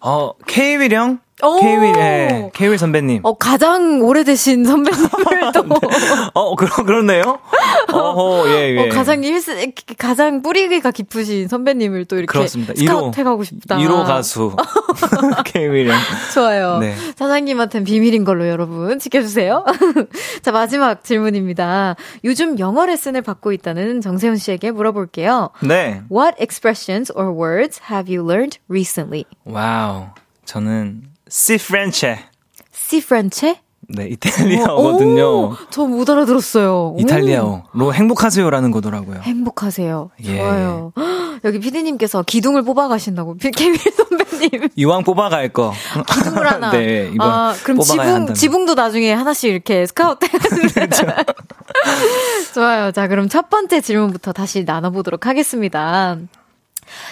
[0.00, 1.20] 어, 케이윌 형?
[1.42, 1.60] 오.
[1.60, 3.20] 케이윌, 예, 케이윌 선배님.
[3.22, 5.64] 어, 가장 오래되신 선배님을 또.
[6.34, 7.38] 어, 그러, 그렇네요?
[7.92, 8.78] 어허, 예, 예.
[8.80, 12.74] 어, 가장 일스, 가장 뿌리가 깊으신 선배님을 또 이렇게 그렇습니다.
[12.76, 13.76] 스카우트 해가고 싶다.
[13.78, 14.56] 1호 가수.
[15.46, 15.96] 케이윌형.
[16.34, 16.78] 좋아요.
[16.78, 16.94] 네.
[17.16, 19.64] 사장님한테는 비밀인 걸로 여러분 지켜주세요.
[20.42, 21.94] 자, 마지막 질문입니다.
[22.24, 25.50] 요즘 영어 레슨을 받고 있다는 정세운 씨에게 물어볼게요.
[25.62, 26.02] 네.
[26.10, 29.24] What expressions or words have you learned recently?
[29.44, 30.06] 와우.
[30.44, 32.18] 저는, Sii felice.
[32.74, 33.56] Sii felice?
[33.90, 35.56] 네, 이탈리아어거든요.
[35.70, 36.94] 저 못 알아들었어요.
[36.94, 36.96] 오.
[37.00, 39.20] 이탈리아어로 행복하세요라는 거더라고요.
[39.22, 40.10] 행복하세요.
[40.24, 40.36] 예.
[40.36, 40.92] 좋아요.
[41.44, 44.68] 여기 피디님께서 기둥을 뽑아가신,다고 케이윌 선배님.
[44.76, 45.72] 이왕 뽑아갈 거.
[46.12, 46.70] 기둥을 하나.
[46.70, 48.34] 네, 이번 아, 그럼 지붕, 한다면.
[48.34, 50.84] 지붕도 나중에 하나씩 이렇게 스카우트 해가지고.
[52.54, 52.92] 좋아요.
[52.92, 56.16] 자, 그럼 첫 번째 질문부터 다시 나눠보도록 하겠습니다.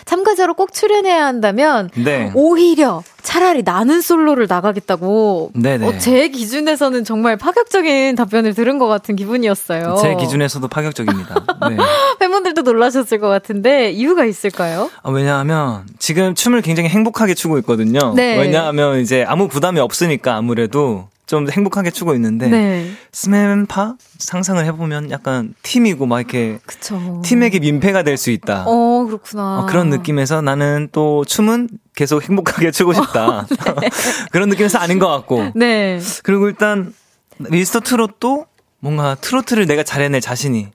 [0.05, 2.31] 참가자로 꼭 출연해야 한다면 네.
[2.35, 5.87] 오히려 차라리 나는 솔로를 나가겠다고 네네.
[5.87, 9.99] 어, 제 기준에서는 정말 파격적인 답변을 들은 것 같은 기분이었어요.
[10.01, 11.35] 제 기준에서도 파격적입니다.
[11.69, 11.77] 네.
[12.21, 14.91] 팬분들도 놀라셨을 것 같은데 이유가 있을까요?
[15.03, 18.15] 아, 왜냐하면 지금 춤을 굉장히 행복하게 추고 있거든요.
[18.15, 18.39] 네.
[18.39, 25.55] 왜냐하면 이제 아무 부담이 없으니까 아무래도 좀 행복하게 추고 있는데 네, 스맨파 상상을 해보면 약간
[25.63, 27.21] 팀이고 막 이렇게 그쵸.
[27.25, 28.65] 팀에게 민폐가 될 수 있다.
[28.67, 29.61] 어 그렇구나.
[29.61, 33.47] 어, 그런 느낌에서 나는 또 춤은 계속 행복하게 추고 싶다.
[34.31, 35.51] 그런 느낌에서 아닌 것 같고.
[35.55, 36.01] 네.
[36.23, 36.95] 그리고 일단
[37.39, 38.47] 미스터 트롯도
[38.79, 40.69] 뭔가 트로트를 내가 잘해낼 자신이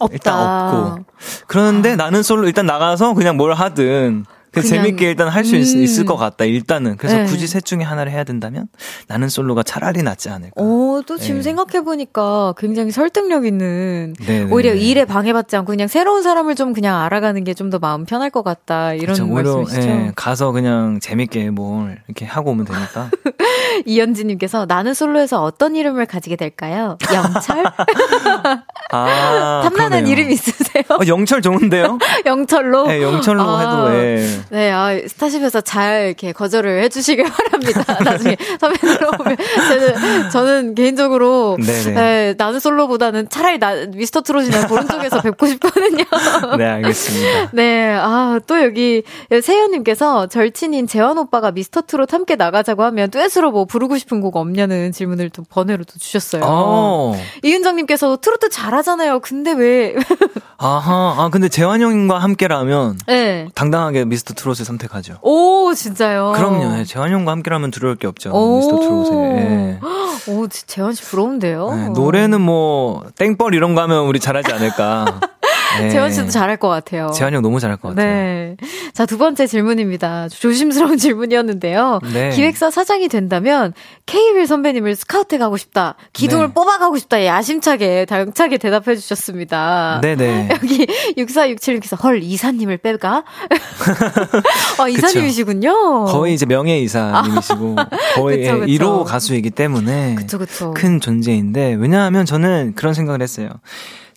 [0.00, 0.12] 없다.
[0.14, 1.04] 일단 없고.
[1.46, 5.60] 그런데 나는 솔로 일단 나가서 그냥 뭘 하든 그냥 그냥, 재밌게 일단 할수 음.
[5.60, 6.44] 있을 것 같다.
[6.44, 7.24] 일단은 그래서 네.
[7.24, 8.66] 굳이 셋 중에 하나를 해야 된다면
[9.08, 10.52] 나는 솔로가 차라리 낫지 않을까.
[10.56, 11.42] 어, 또 지금 네.
[11.42, 14.78] 생각해 보니까 굉장히 설득력 있는, 네, 네, 오히려 네.
[14.80, 18.42] 일에 방해받지 않고 그냥 새로운 사람을 좀 그냥 알아가는 게 좀 더 마음 편할 것
[18.42, 18.92] 같다.
[18.92, 19.24] 이런 그렇죠.
[19.24, 19.88] 오히려 말씀이시죠?
[19.88, 23.08] 예, 가서 그냥 재밌게 뭘 이렇게 하고 오면 되니까.
[23.86, 26.98] 이현지님께서 나는 솔로에서 어떤 이름을 가지게 될까요?
[27.14, 27.64] 영철?
[28.92, 29.70] 아, 탐나는
[30.04, 30.06] 그러네요.
[30.12, 30.82] 이름 있으세요?
[30.90, 31.98] 어, 영철 좋은데요?
[32.26, 32.86] 영철로?
[32.88, 34.26] 네, 영철로 아, 해도 예.
[34.50, 37.96] 네, 아, 스타쉽에서 잘 이렇게 거절을 해주시길 바랍니다.
[38.04, 39.36] 나중에 선배 들어오면.
[39.68, 41.56] 저는, 저는 개인적으로.
[41.60, 46.04] 네, 나는 솔로보다는 차라리 나, 미스터 트롯이나 보른 쪽에서 뵙고 싶거든요.
[46.58, 47.50] 네, 알겠습니다.
[47.52, 53.64] 네, 아, 또 여기, 세연님께서 절친인 재환 오빠가 미스터 트롯 함께 나가자고 하면 듀엣으로 뭐
[53.64, 56.42] 부르고 싶은 곡 없냐는 질문을 또 번외로 또 주셨어요.
[56.44, 57.16] 어.
[57.42, 59.20] 이은정님께서 트로트 잘하잖아요.
[59.20, 59.94] 근데 왜?
[60.58, 63.48] 아하, 아, 근데 재환 형과 함께라면 네.
[63.54, 65.18] 당당하게 미스터 트롯을 선택하죠.
[65.22, 66.32] 오, 진짜요?
[66.36, 66.78] 그럼요.
[66.78, 68.30] 예, 재환 형과 함께라면 두려울 게 없죠.
[68.32, 68.56] 오.
[68.56, 69.36] 미스터 트롯에.
[69.36, 69.80] 예.
[70.28, 71.74] 오, 재환 씨 부러운데요?
[71.74, 75.20] 네, 노래는 뭐 땡벌 이런 거 하면 우리 잘하지 않을까.
[75.80, 75.90] 네.
[75.90, 77.10] 재환 씨도 잘할 것 같아요.
[77.14, 78.06] 재환 형 너무 잘할 것 같아요.
[78.06, 78.56] 네.
[78.92, 80.28] 자, 두 번째 질문입니다.
[80.28, 82.00] 조심스러운 질문이었는데요.
[82.12, 82.30] 네.
[82.30, 83.72] 기획사 사장이 된다면
[84.06, 85.96] K윌 선배님을 스카우트 가고 싶다.
[86.12, 86.52] 기둥을 네.
[86.54, 87.24] 뽑아 가고 싶다.
[87.24, 90.00] 야심차게, 당차게 대답해 주셨습니다.
[90.02, 90.48] 네네.
[90.62, 93.24] 여기 6467님께서 헐 이사님을 빼가?
[94.78, 96.06] 아 이사님이시군요.
[96.06, 97.76] 거의 이제 명예 이사님이시고
[98.16, 98.66] 거의 그쵸, 그쵸.
[98.72, 100.72] 1호 가수이기 때문에 그쵸 그쵸.
[100.74, 103.48] 큰 존재인데 왜냐하면 저는 그런 생각을 했어요.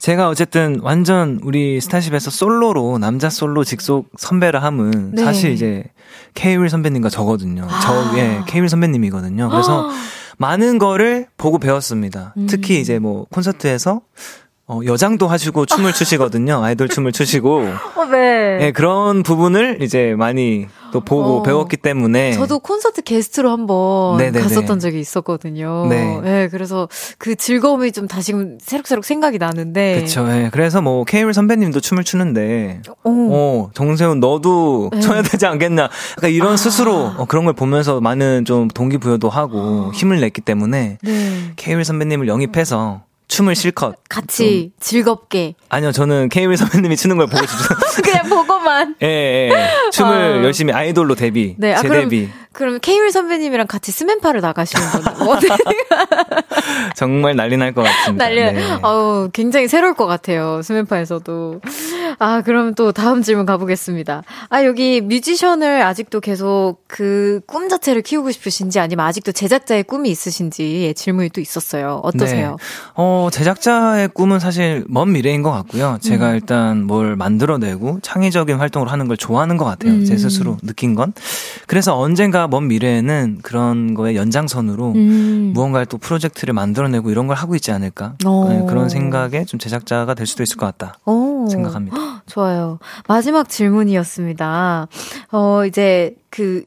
[0.05, 5.23] 제가 어쨌든 완전 우리 스타쉽에서 솔로로 남자 솔로 직속 선배라 함은 네.
[5.23, 5.83] 사실 이제
[6.35, 7.65] 케이윌 선배님과 저거든요.
[7.67, 7.79] 아.
[7.79, 9.49] 저 예, 케이윌 선배님이거든요.
[9.49, 9.89] 그래서
[10.37, 12.35] 많은 거를 보고 배웠습니다.
[12.37, 12.45] 음.
[12.45, 14.01] 특히 이제 뭐 콘서트에서
[14.67, 16.63] 어, 여장도 하시고 춤을 추시거든요.
[16.63, 17.67] 아이돌 춤을 추시고.
[17.95, 18.57] 어, 네.
[18.61, 21.43] 예, 그런 부분을 이제 많이 또 보고 어.
[21.43, 22.31] 배웠기 때문에.
[22.33, 24.41] 저도 콘서트 게스트로 한번 네네네.
[24.41, 25.85] 갔었던 적이 있었거든요.
[25.87, 26.47] 네.
[26.49, 26.89] 그래서
[27.19, 30.01] 그 즐거움이 좀 다시금 새록새록 생각이 나는데.
[30.01, 30.49] 그쵸, 예.
[30.51, 33.29] 그래서 뭐, 케이윌 선배님도 춤을 추는데, 오.
[33.33, 34.99] 어, 정세훈, 너도 네.
[34.99, 35.89] 춰야 되지 않겠냐.
[36.15, 36.57] 그러니까 이런 아.
[36.57, 41.51] 스스로 어, 그런 걸 보면서 많은 좀 동기부여도 하고 힘을 냈기 때문에, 네.
[41.55, 43.95] 케이윌 선배님을 영입해서 춤을 실컷.
[44.09, 45.55] 같이 즐겁게.
[45.69, 47.77] 아니요, 저는 케이윌 선배님이 추는 걸 보고 싶어요.
[48.03, 48.95] 그냥 보고만.
[49.01, 49.49] 예, 예.
[49.51, 49.84] 예.
[49.95, 50.43] 춤을 아.
[50.43, 51.55] 열심히 아이돌로 데뷔.
[51.57, 52.29] 네, 아, 재데뷔.
[52.51, 55.11] 그럼 케이윌 선배님이랑 같이 스맨파를 나가시는 거죠.
[56.95, 58.25] 정말 난리 날 것 같습니다.
[58.25, 58.63] 난리, 네.
[58.81, 60.61] 어우, 굉장히 새로울 것 같아요.
[60.63, 61.61] 스맨파에서도.
[62.19, 64.23] 아, 그럼 또 다음 질문 가보겠습니다.
[64.49, 70.93] 아, 여기 뮤지션을 아직도 계속 그 꿈 자체를 키우고 싶으신지 아니면 아직도 제작자의 꿈이 있으신지
[70.95, 71.99] 질문이 또 있었어요.
[72.03, 72.51] 어떠세요?
[72.51, 72.55] 네.
[72.95, 75.97] 어, 제작자의 꿈은 사실 먼 미래인 것 같고요.
[76.01, 76.35] 제가 음.
[76.35, 79.84] 일단 뭘 만들어내고 창의적인 활동을 하는 걸 좋아하는 것 같아요.
[79.89, 80.05] 음.
[80.05, 81.13] 제 스스로 느낀 건.
[81.67, 85.51] 그래서 언젠가 먼 미래에는 그런 거의 연장선으로 음.
[85.53, 88.15] 무언가를 또 프로젝트를 만들어내고 이런 걸 하고 있지 않을까.
[88.25, 88.47] 어.
[88.49, 90.97] 네, 그런 생각에 좀 제작자가 될 수도 있을 것 같다.
[91.05, 91.47] 오.
[91.49, 91.97] 생각합니다.
[92.27, 92.79] 좋아요.
[93.07, 94.87] 마지막 질문이었습니다.
[95.31, 96.63] 어, 이제 그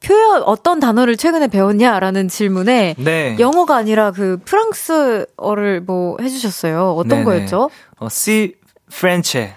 [0.00, 3.36] 표현 어떤 단어를 최근에 배웠냐라는 질문에 네.
[3.40, 6.92] 영어가 아니라 그 프랑스어를 뭐 해주셨어요.
[6.92, 7.24] 어떤 네네.
[7.24, 7.70] 거였죠?
[7.98, 8.54] 어, C
[8.90, 9.54] 프렌체.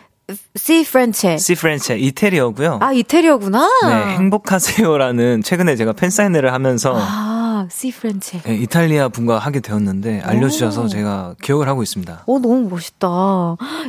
[0.55, 1.37] C 프렌체.
[1.37, 1.97] C 프렌체.
[1.97, 2.79] 이태리어고요.
[2.81, 3.67] 아 이태리어구나.
[3.87, 7.30] 네, 행복하세요라는 최근에 제가 팬 사인회를 하면서 아
[7.71, 8.41] C 프렌체.
[8.41, 10.87] 네, 이탈리아 분과 하게 되었는데 알려주셔서 오.
[10.87, 12.23] 제가 기억을 하고 있습니다.
[12.27, 13.07] 오, 너무 멋있다.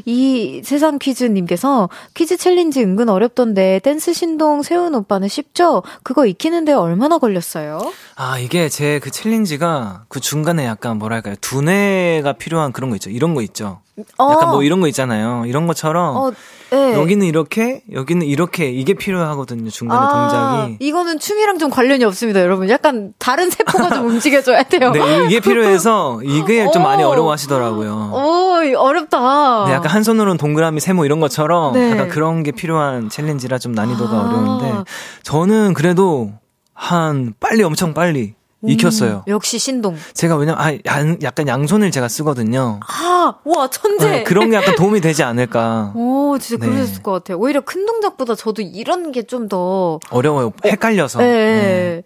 [0.06, 5.82] 이 세상 퀴즈님께서 퀴즈 챌린지 은근 어렵던데 댄스 신동 세운 오빠는 쉽죠?
[6.02, 7.92] 그거 익히는데 얼마나 걸렸어요?
[8.16, 11.34] 아, 이게 제 그 챌린지가 그 중간에 약간 뭐랄까요.
[11.40, 13.10] 두뇌가 필요한 그런 거 있죠.
[13.10, 13.80] 이런 거 있죠.
[14.18, 15.44] 약간 뭐 이런 거 있잖아요.
[15.46, 16.32] 이런 것처럼 어,
[16.72, 16.94] 네.
[16.94, 19.68] 여기는 이렇게, 여기는 이렇게 이게 필요하거든요.
[19.70, 20.76] 중간에 아, 동작이.
[20.80, 22.68] 이거는 춤이랑 좀 관련이 없습니다, 여러분.
[22.70, 24.90] 약간 다른 세포가 좀 움직여줘야 돼요.
[24.92, 27.08] 네, 이게 필요해서 이게 좀 많이 오.
[27.08, 28.10] 어려워하시더라고요.
[28.12, 29.64] 오, 어렵다.
[29.66, 31.90] 네, 약간 한 손으로는 동그라미, 세모 이런 것처럼 네.
[31.90, 34.28] 약간 그런 게 필요한 챌린지라 좀 난이도가 아.
[34.28, 34.90] 어려운데
[35.22, 36.32] 저는 그래도
[36.72, 39.24] 한 빨리 엄청 빨리 익혔어요.
[39.26, 39.96] 음, 역시 신동.
[40.14, 42.78] 제가 왜냐면 아, 양- 약간 양손을 제가 쓰거든요.
[42.86, 44.08] 아, 와, 천재.
[44.10, 45.92] 네, 그런 게 약간 도움이 되지 않을까.
[45.96, 46.70] 오, 진짜 네.
[46.70, 47.38] 그러셨을 것 같아요.
[47.38, 49.98] 오히려 큰 동작보다 저도 이런 게 좀 더.
[50.10, 50.52] 어려워요.
[50.64, 51.18] 헷갈려서.
[51.20, 51.24] 네.
[51.26, 52.02] 네.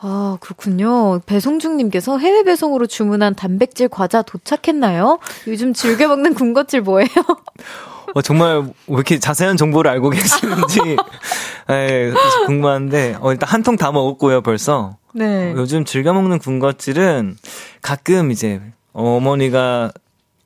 [0.00, 1.20] 아, 그렇군요.
[1.26, 5.18] 배송중님께서 해외 배송으로 주문한 단백질 과자 도착했나요?
[5.46, 7.08] 요즘 즐겨 먹는 군것질 뭐예요?
[8.14, 8.58] 어, 정말
[8.88, 10.80] 왜 이렇게 자세한 정보를 알고 계시는지
[11.68, 14.96] 네, 그래서 궁금한데 어, 일단 한 통 다 먹었고요 벌써.
[15.14, 15.52] 네.
[15.52, 17.36] 어, 요즘 즐겨 먹는 군것질은
[17.82, 18.60] 가끔 이제
[18.92, 19.92] 어머니가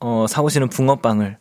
[0.01, 1.39] 어, 사오시는 붕어빵을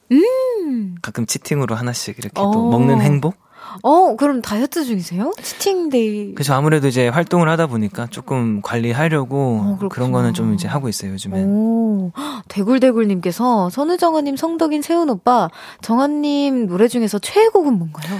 [1.01, 2.57] 가끔 치팅으로 하나씩 이렇게 또 음.
[2.57, 2.69] 어.
[2.71, 3.35] 먹는 행복?
[3.81, 5.33] 어, 그럼 다이어트 중이세요?
[5.41, 6.35] 치팅데이.
[6.35, 9.87] 그래서 아무래도 이제 활동을 하다 보니까 조금 관리하려고 어.
[9.89, 11.45] 그런 거는 좀 이제 하고 있어요 요즘엔.
[11.45, 12.11] 오,
[12.47, 15.49] 대굴대굴님께서 선우정아님, 성덕인, 세훈 오빠,
[15.81, 18.17] 정아님 노래 중에서 최애곡은 뭔가요?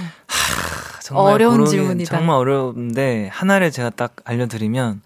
[1.12, 2.16] 어려운 고르기 질문이다.
[2.16, 5.02] 정말 어려운데 하나를 제가 딱 알려드리면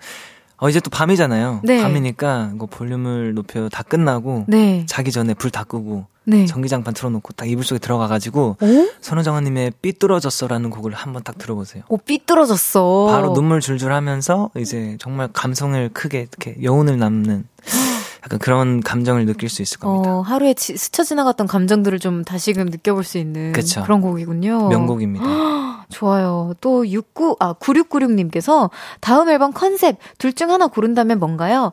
[0.61, 1.61] 어 이제 또 밤이잖아요.
[1.65, 1.83] 네.
[1.83, 4.85] 밤이니까 뭐 볼륨을 높여 다 끝나고 네.
[4.89, 6.45] 자기 전에 불 다 끄고 네.
[6.47, 8.89] 전기장판 틀어놓고 딱 이불 속에 들어가가지고 오?
[9.01, 11.85] 선우정아님의 삐뚤어졌어라는 곡을 한번 딱 들어보세요.
[11.89, 13.07] 오, 삐뚤어졌어.
[13.11, 17.45] 바로 눈물 줄줄 하면서 이제 정말 감성을 크게 이렇게 여운을 남는
[18.29, 20.11] 약간 그런 감정을 느낄 수 있을 겁니다.
[20.17, 23.83] 어, 하루에 지, 스쳐 지나갔던 감정들을 좀 다시금 느껴볼 수 있는 그쵸.
[23.85, 24.69] 그런 곡이군요.
[24.69, 25.25] 명곡입니다.
[25.89, 26.53] 좋아요.
[26.61, 28.69] 또 69, 아, 9696님께서
[29.01, 31.73] 다음 앨범 컨셉 둘 중 하나 고른다면 뭔가요?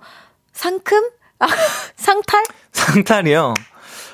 [0.54, 1.10] 상큼?
[1.40, 1.46] 아,
[1.98, 2.44] 상탈?
[2.72, 3.54] 상탈이요.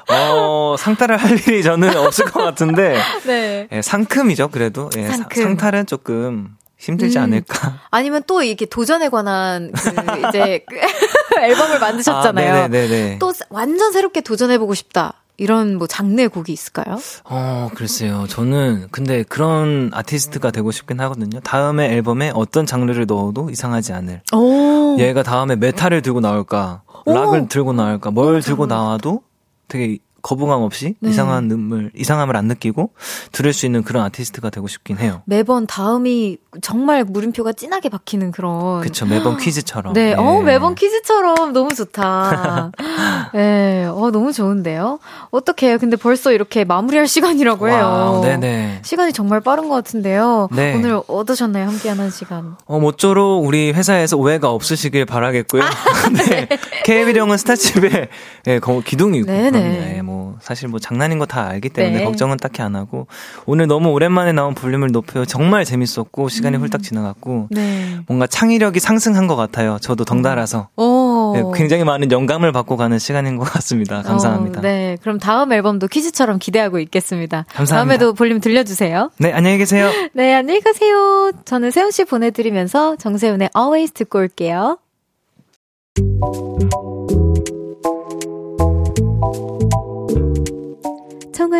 [0.09, 3.67] 어, 상탈을 할 일이 저는 없을 것 같은데, 네.
[3.71, 4.89] 예, 상큼이죠, 그래도.
[4.97, 5.43] 예, 사- 상큼.
[5.43, 7.23] 상탈은 조금 힘들지 음.
[7.23, 7.79] 않을까.
[7.91, 9.89] 아니면 또 이렇게 도전에 관한 그
[10.29, 10.75] 이제 그
[11.41, 12.63] 앨범을 만드셨잖아요.
[12.63, 13.17] 아.
[13.19, 15.13] 또 완전 새롭게 도전해보고 싶다.
[15.37, 16.99] 이런 뭐 장르의 곡이 있을까요?
[17.23, 18.27] 어, 글쎄요.
[18.29, 21.39] 저는 근데 그런 아티스트가 되고 싶긴 하거든요.
[21.39, 24.21] 다음에 앨범에 어떤 장르를 넣어도 이상하지 않을.
[24.35, 24.97] 오.
[24.99, 27.13] 얘가 다음에 메탈을 들고 나올까, 오.
[27.13, 28.67] 락을 들고 나올까, 뭘 들고.
[28.67, 29.23] 나와도
[29.67, 31.09] 되게 거부감 없이 네.
[31.09, 32.91] 이상한 음을, 이상함을 안 느끼고
[33.31, 35.21] 들을 수 있는 그런 아티스트가 되고 싶긴 해요.
[35.25, 38.81] 매번 다음이 정말 물음표가 진하게 박히는 그런.
[38.81, 39.05] 그쵸.
[39.05, 39.93] 매번 퀴즈처럼.
[39.93, 40.13] 네, 예.
[40.15, 42.71] 어, 매번 퀴즈처럼 너무 좋다.
[43.33, 44.99] 네, 어, 너무 좋은데요?
[45.31, 45.77] 어떡해요.
[45.77, 47.77] 근데 벌써 이렇게 마무리할 시간이라고 해요.
[47.83, 48.79] 와우, 네네.
[48.83, 50.49] 시간이 정말 빠른 것 같은데요.
[50.51, 50.75] 네.
[50.75, 51.67] 오늘 어떠셨나요?
[51.67, 52.55] 함께하는 시간.
[52.65, 55.63] 어, 모쪼록 우리 회사에서 오해가 없으시길 바라겠고요.
[55.63, 55.69] 아,
[56.29, 56.47] 네.
[56.85, 58.09] 케이윌 형은 스타쉽에
[58.47, 59.31] 예, 거- 기둥이 있고.
[59.31, 59.49] 네네.
[59.51, 59.95] 그럼요.
[59.97, 62.03] 예, 뭐, 사실 뭐 장난인 거 다 알기 때문에 네.
[62.03, 63.07] 걱정은 딱히 안 하고.
[63.45, 65.23] 오늘 너무 오랜만에 나온 볼륨을 높여요.
[65.25, 66.61] 정말 재밌었고, 시간이 음.
[66.61, 67.47] 훌딱 지나갔고.
[67.51, 67.99] 네.
[68.07, 69.77] 뭔가 창의력이 상승한 것 같아요.
[69.81, 70.67] 저도 덩달아서.
[70.75, 71.33] 오.
[71.37, 74.01] 예, 굉장히 많은 영감을 받고 가는 시간인 것 같습니다.
[74.01, 74.59] 감사합니다.
[74.59, 74.97] 어, 네.
[75.01, 77.45] 그럼 다음 앨범도 퀴즈처럼 기대하고 있겠습니다.
[77.53, 77.75] 감사합니다.
[77.75, 79.11] 다음에도 볼륨 들려주세요.
[79.17, 79.89] 네, 안녕히 계세요.
[80.13, 81.31] 네, 안녕히 가세요.
[81.45, 84.77] 저는 세훈 씨 보내드리면서 정세훈의 Always 듣고 올게요.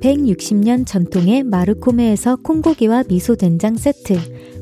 [0.00, 4.18] 160년 전통의 마르코메에서 콩고기와 미소된장 세트,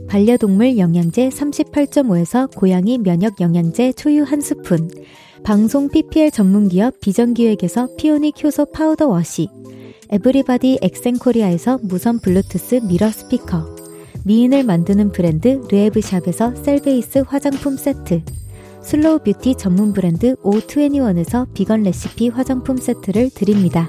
[0.09, 4.89] 반려동물 영양제 38.5에서 고양이 면역 영양제 초유 한 스푼,
[5.43, 9.49] 방송 PPL 전문기업 비전기획에서 피오닉 효소 파우더 워시,
[10.11, 13.77] 에브리바디 엑센코리아에서 무선 블루투스 미러 스피커,
[14.25, 18.23] 미인을 만드는 브랜드 르에브샵에서 셀베이스 화장품 세트,
[18.83, 23.89] 슬로우 뷰티 전문 브랜드 O21에서 비건 레시피 화장품 세트를 드립니다.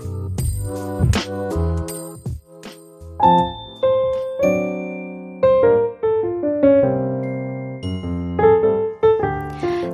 [1.12, 1.26] thank
[3.24, 3.63] you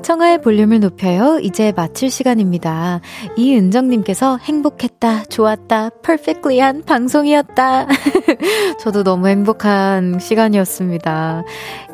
[0.10, 1.38] 청하의 볼륨을 높여요.
[1.38, 2.99] 이제 마칠 시간입니다.
[3.36, 7.86] 이은정님께서 행복했다, 좋았다, 퍼펙트리한 방송이었다.
[8.81, 11.44] 저도 너무 행복한 시간이었습니다.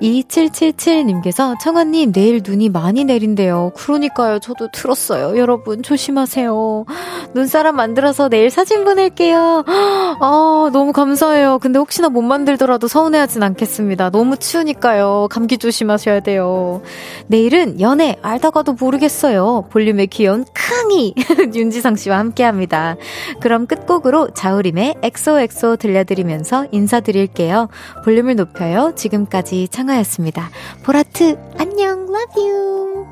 [0.02, 3.74] 2777님께서 청아님 내일 눈이 많이 내린대요.
[3.76, 4.40] 그러니까요.
[4.40, 5.38] 저도 들었어요.
[5.38, 6.86] 여러분 조심하세요.
[7.34, 9.66] 눈사람 만들어서 내일 사진 보낼게요.
[10.22, 11.60] 아, 너무 감사해요.
[11.60, 14.10] 근데 혹시나 못 만들더라도 서운해하진 않겠습니다.
[14.12, 15.28] 너무 추우니까요.
[15.30, 16.82] 감기 조심하셔야 돼요.
[17.28, 19.68] 내일은 연애 알다가도 모르겠어요.
[19.72, 21.16] 볼륨의 귀여운 캉이
[21.56, 22.96] 윤지성 씨와 함께합니다.
[23.40, 27.70] 그럼 끝곡으로 자우림의 XOXO 들려드리면서 인사드릴게요.
[28.04, 28.94] 볼륨을 높여요.
[28.96, 30.50] 지금까지 청하였습니다.
[30.84, 33.06] 보라트 안녕, love you.